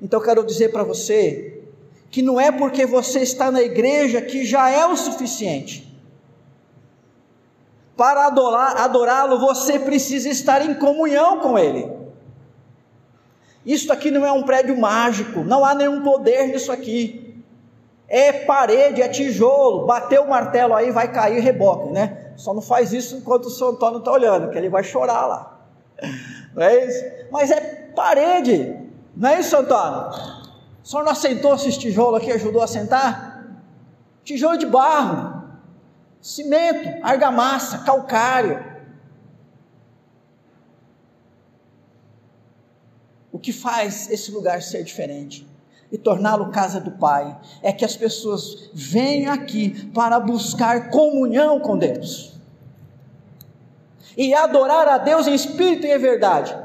Então, 0.00 0.20
quero 0.20 0.44
dizer 0.44 0.70
para 0.70 0.84
você 0.84 1.62
que 2.10 2.20
não 2.20 2.38
é 2.38 2.52
porque 2.52 2.84
você 2.84 3.20
está 3.20 3.50
na 3.50 3.62
igreja 3.62 4.20
que 4.20 4.44
já 4.44 4.68
é 4.68 4.84
o 4.86 4.96
suficiente. 4.96 5.98
Para 7.96 8.26
adorá-lo, 8.26 9.40
você 9.40 9.78
precisa 9.78 10.28
estar 10.28 10.62
em 10.64 10.74
comunhão 10.74 11.40
com 11.40 11.58
Ele. 11.58 11.95
Isso 13.66 13.92
aqui 13.92 14.10
não 14.10 14.24
é 14.24 14.30
um 14.30 14.44
prédio 14.44 14.78
mágico, 14.78 15.40
não 15.40 15.64
há 15.64 15.74
nenhum 15.74 16.02
poder 16.02 16.46
nisso 16.46 16.70
aqui. 16.70 17.42
É 18.08 18.32
parede, 18.32 19.02
é 19.02 19.08
tijolo, 19.08 19.84
bateu 19.84 20.22
o 20.22 20.30
martelo 20.30 20.72
aí, 20.72 20.92
vai 20.92 21.12
cair 21.12 21.40
reboque, 21.40 21.90
né? 21.90 22.32
Só 22.36 22.54
não 22.54 22.62
faz 22.62 22.92
isso 22.92 23.16
enquanto 23.16 23.46
o 23.46 23.50
São 23.50 23.70
Antônio 23.70 23.98
está 23.98 24.12
olhando, 24.12 24.50
que 24.50 24.56
ele 24.56 24.68
vai 24.68 24.84
chorar 24.84 25.26
lá. 25.26 25.58
Não 26.54 26.62
é 26.62 26.86
isso? 26.86 27.04
Mas 27.30 27.50
é 27.50 27.60
parede, 27.94 28.74
não 29.14 29.28
é 29.28 29.40
isso, 29.40 29.54
Antônio? 29.54 30.10
Senhor 30.86 31.02
não 31.02 31.10
assentou 31.12 31.54
esses 31.54 31.76
tijolos 31.76 32.20
aqui, 32.20 32.30
ajudou 32.30 32.62
a 32.62 32.66
sentar? 32.68 33.44
Tijolo 34.22 34.56
de 34.56 34.66
barro, 34.66 35.42
cimento, 36.20 37.04
argamassa, 37.04 37.78
calcário. 37.78 38.64
O 43.32 43.35
que 43.46 43.52
faz 43.52 44.10
esse 44.10 44.32
lugar 44.32 44.60
ser 44.60 44.82
diferente 44.82 45.46
e 45.92 45.96
torná-lo 45.96 46.50
casa 46.50 46.80
do 46.80 46.90
Pai 46.90 47.40
é 47.62 47.72
que 47.72 47.84
as 47.84 47.96
pessoas 47.96 48.70
vêm 48.74 49.28
aqui 49.28 49.88
para 49.90 50.18
buscar 50.18 50.90
comunhão 50.90 51.60
com 51.60 51.78
Deus 51.78 52.32
e 54.16 54.34
adorar 54.34 54.88
a 54.88 54.98
Deus 54.98 55.28
em 55.28 55.34
espírito 55.34 55.86
e 55.86 55.92
em 55.92 55.98
verdade. 55.98 56.58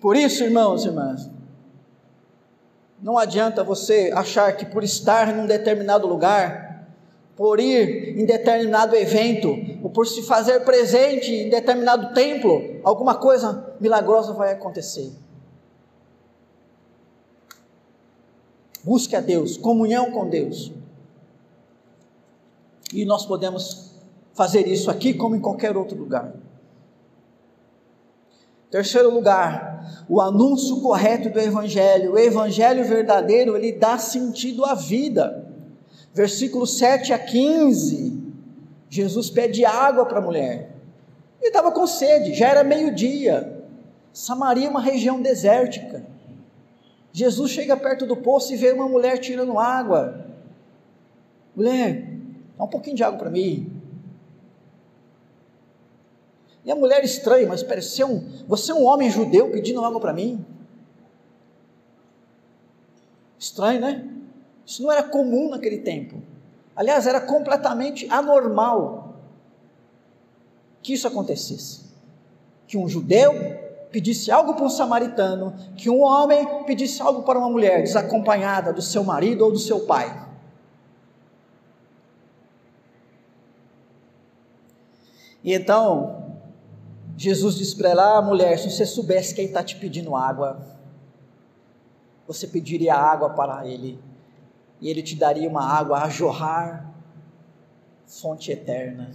Por 0.00 0.14
isso, 0.14 0.44
irmãos 0.44 0.84
e 0.84 0.86
irmãs, 0.86 1.28
não 3.02 3.18
adianta 3.18 3.64
você 3.64 4.12
achar 4.14 4.56
que 4.56 4.64
por 4.64 4.84
estar 4.84 5.34
num 5.34 5.46
determinado 5.46 6.06
lugar, 6.06 6.69
por 7.40 7.58
ir 7.58 8.18
em 8.18 8.26
determinado 8.26 8.94
evento, 8.94 9.56
ou 9.82 9.88
por 9.88 10.06
se 10.06 10.20
fazer 10.24 10.60
presente 10.60 11.32
em 11.32 11.48
determinado 11.48 12.12
templo, 12.12 12.78
alguma 12.84 13.14
coisa 13.14 13.74
milagrosa 13.80 14.34
vai 14.34 14.52
acontecer. 14.52 15.10
Busque 18.84 19.16
a 19.16 19.22
Deus, 19.22 19.56
comunhão 19.56 20.10
com 20.10 20.28
Deus. 20.28 20.70
E 22.92 23.06
nós 23.06 23.24
podemos 23.24 23.94
fazer 24.34 24.68
isso 24.68 24.90
aqui 24.90 25.14
como 25.14 25.34
em 25.34 25.40
qualquer 25.40 25.74
outro 25.78 25.96
lugar. 25.96 26.34
Terceiro 28.70 29.10
lugar, 29.10 30.04
o 30.10 30.20
anúncio 30.20 30.82
correto 30.82 31.30
do 31.30 31.40
Evangelho. 31.40 32.12
O 32.12 32.18
Evangelho 32.18 32.84
verdadeiro, 32.84 33.56
ele 33.56 33.72
dá 33.72 33.96
sentido 33.96 34.62
à 34.66 34.74
vida 34.74 35.49
versículos 36.12 36.78
7 36.78 37.12
a 37.12 37.18
15, 37.18 38.20
Jesus 38.88 39.30
pede 39.30 39.64
água 39.64 40.04
para 40.04 40.18
a 40.18 40.22
mulher. 40.22 40.70
Ele 41.40 41.48
estava 41.48 41.72
com 41.72 41.86
sede, 41.86 42.34
já 42.34 42.48
era 42.48 42.64
meio-dia. 42.64 43.64
Samaria 44.12 44.66
é 44.66 44.70
uma 44.70 44.80
região 44.80 45.22
desértica. 45.22 46.04
Jesus 47.12 47.50
chega 47.50 47.76
perto 47.76 48.06
do 48.06 48.16
poço 48.16 48.52
e 48.52 48.56
vê 48.56 48.72
uma 48.72 48.88
mulher 48.88 49.18
tirando 49.18 49.58
água. 49.58 50.26
Mulher, 51.54 52.08
dá 52.58 52.64
um 52.64 52.68
pouquinho 52.68 52.96
de 52.96 53.02
água 53.02 53.18
para 53.18 53.30
mim. 53.30 53.80
E 56.64 56.70
a 56.70 56.76
mulher 56.76 57.02
estranha, 57.02 57.48
mas 57.48 57.62
é, 57.98 58.04
um, 58.04 58.28
você 58.46 58.70
é 58.70 58.74
um 58.74 58.84
homem 58.84 59.10
judeu 59.10 59.50
pedindo 59.50 59.84
água 59.84 59.98
para 59.98 60.12
mim? 60.12 60.44
Estranho, 63.38 63.80
né? 63.80 64.09
Isso 64.70 64.84
não 64.84 64.92
era 64.92 65.02
comum 65.02 65.50
naquele 65.50 65.78
tempo. 65.78 66.22
Aliás, 66.76 67.04
era 67.04 67.20
completamente 67.20 68.08
anormal 68.08 69.16
que 70.80 70.92
isso 70.92 71.08
acontecesse. 71.08 71.90
Que 72.68 72.78
um 72.78 72.88
judeu 72.88 73.32
pedisse 73.90 74.30
algo 74.30 74.54
para 74.54 74.64
um 74.64 74.70
samaritano, 74.70 75.52
que 75.76 75.90
um 75.90 76.00
homem 76.02 76.62
pedisse 76.66 77.02
algo 77.02 77.24
para 77.24 77.36
uma 77.36 77.50
mulher 77.50 77.82
desacompanhada 77.82 78.72
do 78.72 78.80
seu 78.80 79.02
marido 79.02 79.44
ou 79.44 79.50
do 79.50 79.58
seu 79.58 79.86
pai. 79.86 80.28
E 85.42 85.52
então, 85.52 86.38
Jesus 87.16 87.56
disse 87.56 87.74
para 87.74 87.88
ela: 87.88 88.18
ah, 88.18 88.22
mulher, 88.22 88.56
se 88.56 88.70
você 88.70 88.86
soubesse 88.86 89.34
quem 89.34 89.46
está 89.46 89.64
te 89.64 89.74
pedindo 89.74 90.14
água, 90.14 90.64
você 92.24 92.46
pediria 92.46 92.94
água 92.94 93.30
para 93.30 93.66
ele 93.66 94.09
e 94.80 94.88
ele 94.88 95.02
te 95.02 95.14
daria 95.14 95.48
uma 95.48 95.64
água 95.64 96.02
a 96.02 96.08
jorrar, 96.08 96.90
fonte 98.06 98.50
eterna. 98.50 99.10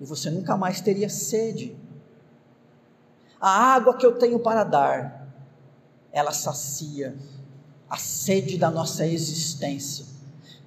E 0.00 0.04
você 0.04 0.30
nunca 0.30 0.56
mais 0.56 0.80
teria 0.80 1.08
sede. 1.08 1.76
A 3.40 3.74
água 3.74 3.96
que 3.96 4.06
eu 4.06 4.18
tenho 4.18 4.38
para 4.38 4.64
dar, 4.64 5.28
ela 6.12 6.32
sacia 6.32 7.14
a 7.88 7.96
sede 7.96 8.56
da 8.56 8.70
nossa 8.70 9.06
existência. 9.06 10.04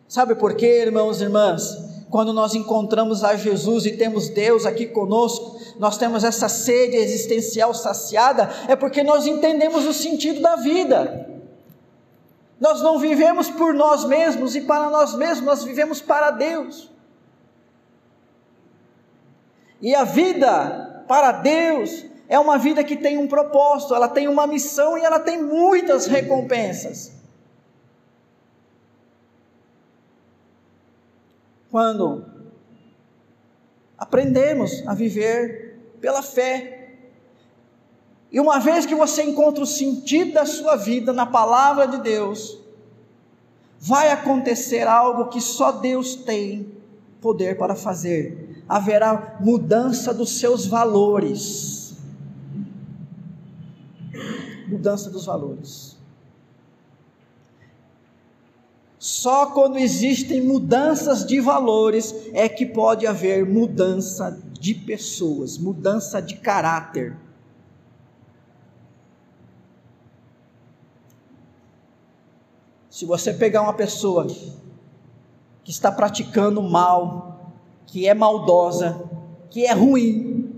Sabe 0.07 0.35
por 0.35 0.55
quê, 0.55 0.81
irmãos 0.81 1.19
e 1.19 1.23
irmãs? 1.23 1.77
Quando 2.09 2.33
nós 2.33 2.53
encontramos 2.53 3.23
a 3.23 3.35
Jesus 3.35 3.85
e 3.85 3.93
temos 3.93 4.27
Deus 4.29 4.65
aqui 4.65 4.87
conosco, 4.87 5.59
nós 5.79 5.97
temos 5.97 6.23
essa 6.23 6.49
sede 6.49 6.97
existencial 6.97 7.73
saciada, 7.73 8.49
é 8.67 8.75
porque 8.75 9.01
nós 9.01 9.25
entendemos 9.25 9.85
o 9.85 9.93
sentido 9.93 10.41
da 10.41 10.57
vida. 10.57 11.40
Nós 12.61 12.79
não 12.79 12.99
vivemos 12.99 13.49
por 13.49 13.73
nós 13.73 14.05
mesmos 14.05 14.55
e 14.55 14.61
para 14.61 14.87
nós 14.91 15.15
mesmos, 15.15 15.43
nós 15.43 15.63
vivemos 15.63 15.99
para 15.99 16.29
Deus. 16.29 16.91
E 19.81 19.95
a 19.95 20.03
vida 20.03 21.03
para 21.07 21.31
Deus 21.31 22.05
é 22.29 22.37
uma 22.37 22.59
vida 22.59 22.83
que 22.83 22.95
tem 22.95 23.17
um 23.17 23.27
propósito, 23.27 23.95
ela 23.95 24.07
tem 24.07 24.27
uma 24.27 24.45
missão 24.45 24.95
e 24.95 25.03
ela 25.03 25.19
tem 25.19 25.41
muitas 25.41 26.05
recompensas. 26.05 27.13
Quando 31.71 32.23
aprendemos 33.97 34.87
a 34.87 34.93
viver 34.93 35.79
pela 35.99 36.21
fé, 36.21 36.80
e 38.31 38.39
uma 38.39 38.59
vez 38.59 38.85
que 38.85 38.95
você 38.95 39.23
encontra 39.23 39.61
o 39.61 39.67
sentido 39.67 40.33
da 40.33 40.45
sua 40.45 40.77
vida 40.77 41.11
na 41.11 41.25
palavra 41.25 41.85
de 41.85 41.97
Deus, 41.97 42.57
vai 43.77 44.09
acontecer 44.09 44.87
algo 44.87 45.27
que 45.27 45.41
só 45.41 45.71
Deus 45.71 46.15
tem 46.15 46.71
poder 47.19 47.57
para 47.57 47.75
fazer. 47.75 48.63
Haverá 48.69 49.37
mudança 49.41 50.13
dos 50.13 50.39
seus 50.39 50.65
valores. 50.65 51.97
Mudança 54.67 55.09
dos 55.09 55.25
valores. 55.25 55.97
Só 58.97 59.47
quando 59.47 59.77
existem 59.77 60.41
mudanças 60.41 61.25
de 61.25 61.41
valores 61.41 62.15
é 62.33 62.47
que 62.47 62.65
pode 62.65 63.05
haver 63.05 63.45
mudança 63.45 64.39
de 64.53 64.73
pessoas, 64.73 65.57
mudança 65.57 66.21
de 66.21 66.37
caráter. 66.37 67.17
Se 73.01 73.05
você 73.07 73.33
pegar 73.33 73.63
uma 73.63 73.73
pessoa 73.73 74.27
que 75.63 75.71
está 75.71 75.91
praticando 75.91 76.61
mal, 76.61 77.55
que 77.87 78.07
é 78.07 78.13
maldosa, 78.13 79.09
que 79.49 79.65
é 79.65 79.73
ruim, 79.73 80.53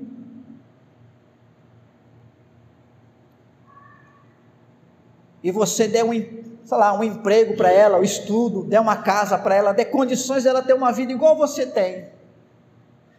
e 5.42 5.52
você 5.52 5.88
der 5.88 6.04
um, 6.04 6.12
sei 6.12 6.78
lá, 6.78 6.92
um 7.00 7.02
emprego 7.06 7.56
para 7.56 7.72
ela, 7.72 7.98
um 7.98 8.04
estudo, 8.04 8.66
der 8.66 8.82
uma 8.82 8.98
casa 8.98 9.38
para 9.38 9.56
ela, 9.56 9.72
der 9.72 9.86
condições 9.86 10.44
dela 10.44 10.62
ter 10.62 10.74
uma 10.74 10.92
vida 10.92 11.14
igual 11.14 11.38
você 11.38 11.66
tem, 11.66 12.10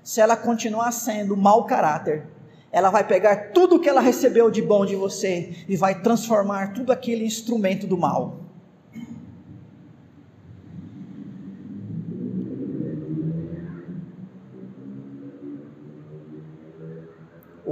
se 0.03 0.21
ela 0.21 0.37
continuar 0.37 0.93
sendo 0.93 1.35
mau 1.35 1.65
caráter, 1.65 2.27
ela 2.71 2.91
vai 2.91 3.07
pegar 3.07 3.53
tudo 3.55 3.81
que 3.81 3.89
ela 3.89 4.03
recebeu 4.03 4.51
de 4.51 4.61
bom 4.61 4.85
de 4.85 4.95
você 4.95 5.65
e 5.67 5.79
vai 5.79 6.03
transformar 6.03 6.75
tudo 6.75 6.93
aquele 6.93 7.25
instrumento 7.25 7.87
do 7.87 7.97
mal. 7.97 8.44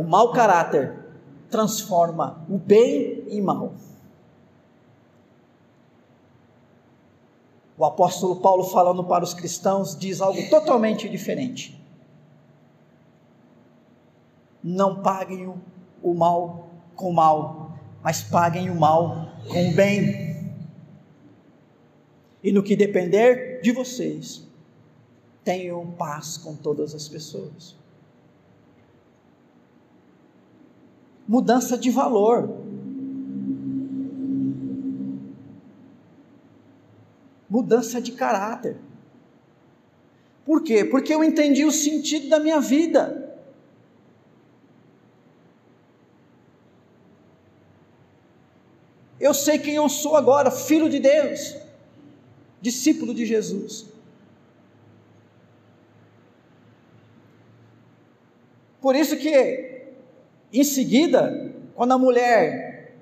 O 0.03 0.05
mau 0.05 0.33
caráter 0.33 0.99
transforma 1.49 2.45
o 2.49 2.59
bem 2.59 3.23
em 3.29 3.41
mal. 3.41 3.73
O 7.79 7.85
apóstolo 7.85 8.41
Paulo, 8.41 8.65
falando 8.65 9.05
para 9.05 9.23
os 9.23 9.33
cristãos, 9.33 9.97
diz 9.97 10.21
algo 10.21 10.51
totalmente 10.51 11.09
diferente. 11.09 11.81
Não 14.61 15.01
paguem 15.03 15.55
o 16.03 16.15
mal 16.15 16.71
com 16.97 17.11
o 17.11 17.15
mal, 17.15 17.79
mas 18.03 18.23
paguem 18.23 18.71
o 18.71 18.75
mal 18.75 19.29
com 19.49 19.69
o 19.69 19.73
bem. 19.73 20.53
E 22.43 22.51
no 22.51 22.65
que 22.65 22.75
depender 22.75 23.61
de 23.63 23.71
vocês, 23.71 24.49
tenham 25.45 25.93
paz 25.93 26.37
com 26.37 26.57
todas 26.57 26.93
as 26.93 27.07
pessoas. 27.09 27.81
Mudança 31.27 31.77
de 31.79 31.91
valor. 31.91 32.61
Mudança 37.49 38.01
de 38.01 38.13
caráter. 38.13 38.77
Por 40.45 40.63
quê? 40.63 40.85
Porque 40.85 41.15
eu 41.15 41.23
entendi 41.23 41.65
o 41.65 41.71
sentido 41.71 42.29
da 42.29 42.41
minha 42.41 42.61
vida. 42.61 43.23
Eu 49.21 49.33
sei 49.33 49.57
quem 49.59 49.75
eu 49.75 49.89
sou 49.89 50.17
agora, 50.17 50.51
filho 50.51 50.89
de 50.89 50.99
Deus, 50.99 51.57
discípulo 52.61 53.15
de 53.15 53.25
Jesus. 53.25 53.87
Por 58.81 58.97
isso 58.97 59.17
que 59.17 59.72
em 60.53 60.65
seguida, 60.65 61.53
quando 61.75 61.93
a 61.93 61.99
mulher 61.99 62.95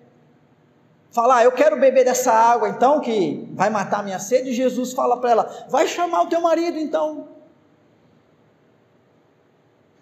fala, 1.10 1.38
ah, 1.38 1.44
eu 1.44 1.52
quero 1.52 1.78
beber 1.80 2.04
dessa 2.04 2.32
água 2.32 2.68
então 2.68 3.00
que 3.00 3.48
vai 3.52 3.68
matar 3.68 4.04
minha 4.04 4.18
sede, 4.18 4.52
Jesus 4.52 4.92
fala 4.92 5.16
para 5.16 5.30
ela, 5.30 5.66
vai 5.68 5.88
chamar 5.88 6.22
o 6.22 6.28
teu 6.28 6.40
marido 6.40 6.78
então. 6.78 7.28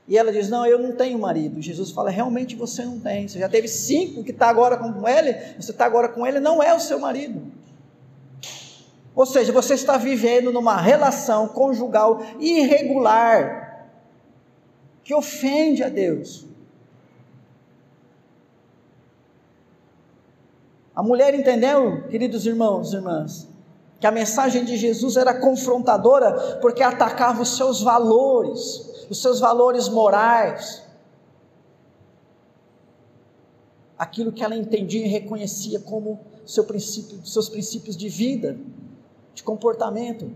E 0.09 0.16
ela 0.16 0.32
diz: 0.32 0.49
Não, 0.49 0.64
eu 0.64 0.78
não 0.78 0.92
tenho 0.92 1.18
marido. 1.18 1.61
Jesus 1.61 1.90
fala: 1.90 2.09
Realmente 2.09 2.57
você 2.57 2.82
não 2.82 2.99
tem. 2.99 3.28
Você 3.28 3.38
já 3.38 3.49
teve 3.49 3.68
cinco 3.68 4.24
que 4.24 4.30
está 4.30 4.49
agora 4.49 4.78
com 4.78 5.07
ele, 5.07 5.34
você 5.61 5.70
está 5.70 5.84
agora 5.84 6.09
com 6.09 6.26
ele, 6.26 6.40
não 6.40 6.62
é 6.62 6.74
o 6.74 6.80
seu 6.80 6.99
marido. 6.99 7.42
Ou 9.14 9.26
seja, 9.26 9.53
você 9.53 9.74
está 9.74 9.99
vivendo 9.99 10.51
numa 10.51 10.80
relação 10.80 11.49
conjugal 11.49 12.22
irregular, 12.40 13.90
que 15.05 15.14
ofende 15.14 15.82
a 15.82 15.90
Deus. 15.90 16.47
A 20.99 21.03
mulher 21.05 21.32
entendeu, 21.32 22.09
queridos 22.09 22.44
irmãos 22.44 22.92
e 22.92 22.96
irmãs, 22.96 23.46
que 24.01 24.07
a 24.09 24.11
mensagem 24.11 24.64
de 24.64 24.76
Jesus 24.76 25.16
era 25.16 25.32
confrontadora 25.32 26.59
porque 26.61 26.82
atacava 26.82 27.40
os 27.40 27.57
seus 27.57 27.80
valores, 27.80 29.07
os 29.09 29.22
seus 29.22 29.38
valores 29.38 29.88
morais, 29.88 30.82
aquilo 33.96 34.32
que 34.32 34.42
ela 34.42 34.57
entendia 34.57 35.07
e 35.07 35.09
reconhecia 35.09 35.78
como 35.78 36.18
seu 36.44 36.64
princípio, 36.64 37.24
seus 37.24 37.49
princípios 37.49 37.96
de 37.96 38.09
vida, 38.09 38.59
de 39.32 39.44
comportamento. 39.44 40.28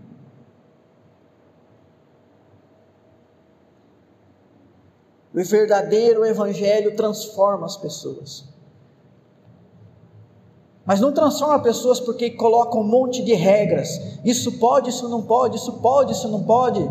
O 5.35 5.43
verdadeiro 5.43 6.23
evangelho 6.23 6.95
transforma 6.95 7.65
as 7.65 7.75
pessoas. 7.75 8.52
Mas 10.85 10.99
não 10.99 11.13
transforma 11.13 11.59
pessoas 11.59 11.99
porque 11.99 12.31
coloca 12.31 12.77
um 12.77 12.83
monte 12.83 13.23
de 13.23 13.33
regras. 13.33 14.19
Isso 14.23 14.59
pode, 14.59 14.89
isso 14.89 15.07
não 15.07 15.21
pode, 15.21 15.55
isso 15.55 15.73
pode, 15.73 16.11
isso 16.11 16.27
não 16.27 16.43
pode. 16.43 16.89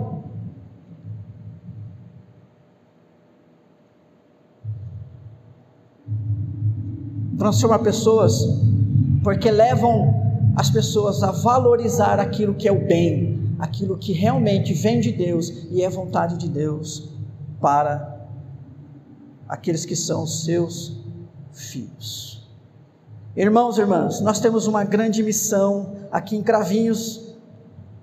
Transforma 7.37 7.79
pessoas 7.81 8.47
porque 9.23 9.51
levam 9.51 10.23
as 10.57 10.71
pessoas 10.71 11.23
a 11.23 11.31
valorizar 11.31 12.19
aquilo 12.19 12.55
que 12.55 12.69
é 12.69 12.73
o 12.73 12.87
bem, 12.87 13.55
aquilo 13.59 13.99
que 13.99 14.13
realmente 14.13 14.73
vem 14.73 15.01
de 15.01 15.13
Deus 15.13 15.51
e 15.71 15.83
é 15.83 15.91
vontade 15.91 16.39
de 16.39 16.49
Deus 16.49 17.11
para 17.61 18.27
aqueles 19.49 19.85
que 19.85 19.97
são 19.97 20.27
seus 20.27 20.97
filhos. 21.53 22.42
Irmãos 23.35 23.79
e 23.79 23.81
irmãs, 23.81 24.21
nós 24.21 24.41
temos 24.41 24.67
uma 24.67 24.85
grande 24.85 25.23
missão 25.23 25.95
aqui 26.11 26.37
em 26.37 26.43
Cravinhos. 26.43 27.35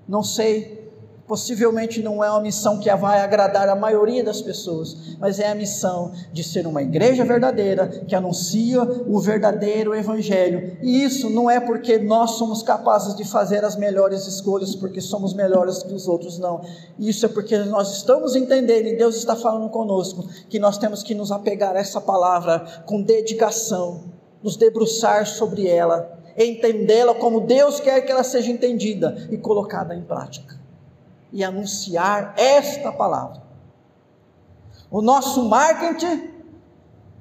Não 0.07 0.23
sei, 0.23 0.91
possivelmente 1.27 2.01
não 2.01 2.23
é 2.23 2.31
uma 2.31 2.41
missão 2.41 2.79
que 2.79 2.91
vai 2.95 3.21
agradar 3.21 3.69
a 3.69 3.75
maioria 3.75 4.23
das 4.23 4.41
pessoas, 4.41 5.15
mas 5.19 5.37
é 5.37 5.47
a 5.47 5.53
missão 5.53 6.13
de 6.33 6.43
ser 6.43 6.65
uma 6.65 6.81
igreja 6.81 7.23
verdadeira 7.23 7.87
que 8.07 8.15
anuncia 8.15 8.81
o 8.81 9.19
verdadeiro 9.19 9.93
evangelho. 9.93 10.75
E 10.81 11.03
isso 11.03 11.29
não 11.29 11.47
é 11.47 11.59
porque 11.59 11.99
nós 11.99 12.31
somos 12.31 12.63
capazes 12.63 13.15
de 13.15 13.23
fazer 13.23 13.63
as 13.63 13.75
melhores 13.75 14.25
escolhas, 14.25 14.73
porque 14.73 14.99
somos 14.99 15.35
melhores 15.35 15.83
que 15.83 15.93
os 15.93 16.07
outros, 16.07 16.39
não. 16.39 16.59
Isso 16.97 17.27
é 17.27 17.29
porque 17.29 17.55
nós 17.55 17.97
estamos 17.97 18.35
entendendo 18.35 18.87
e 18.87 18.97
Deus 18.97 19.15
está 19.15 19.35
falando 19.35 19.69
conosco 19.69 20.27
que 20.49 20.57
nós 20.57 20.79
temos 20.79 21.03
que 21.03 21.13
nos 21.13 21.31
apegar 21.31 21.75
a 21.75 21.79
essa 21.79 22.01
palavra 22.01 22.83
com 22.87 22.99
dedicação 22.99 24.17
nos 24.41 24.55
debruçar 24.55 25.25
sobre 25.25 25.67
ela, 25.67 26.19
entendê-la 26.37 27.13
como 27.13 27.41
Deus 27.41 27.79
quer 27.79 28.01
que 28.01 28.11
ela 28.11 28.23
seja 28.23 28.51
entendida 28.51 29.27
e 29.29 29.37
colocada 29.37 29.95
em 29.95 30.01
prática, 30.01 30.57
e 31.31 31.43
anunciar 31.43 32.33
esta 32.37 32.91
palavra. 32.91 33.41
O 34.89 35.01
nosso 35.01 35.47
marketing, 35.47 36.29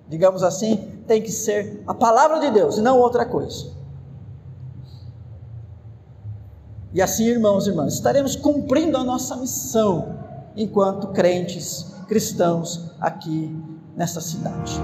digamos 0.09 0.43
assim, 0.43 1.03
tem 1.07 1.21
que 1.23 1.33
ser 1.33 1.83
a 1.87 1.95
palavra 1.95 2.41
de 2.41 2.51
Deus 2.51 2.79
e 2.79 2.81
não 2.81 2.99
outra 2.99 3.27
coisa. 3.27 3.77
E 6.95 7.03
assim, 7.03 7.27
irmãos 7.27 7.67
e 7.67 7.71
irmãs, 7.71 7.95
estaremos 7.95 8.35
cumprindo 8.35 8.97
a 8.97 9.05
nossa 9.05 9.37
missão 9.37 10.19
enquanto 10.57 11.09
crentes 11.09 11.87
cristãos 12.09 12.91
aqui 12.99 13.55
nessa 13.95 14.21
cidade. 14.21 14.81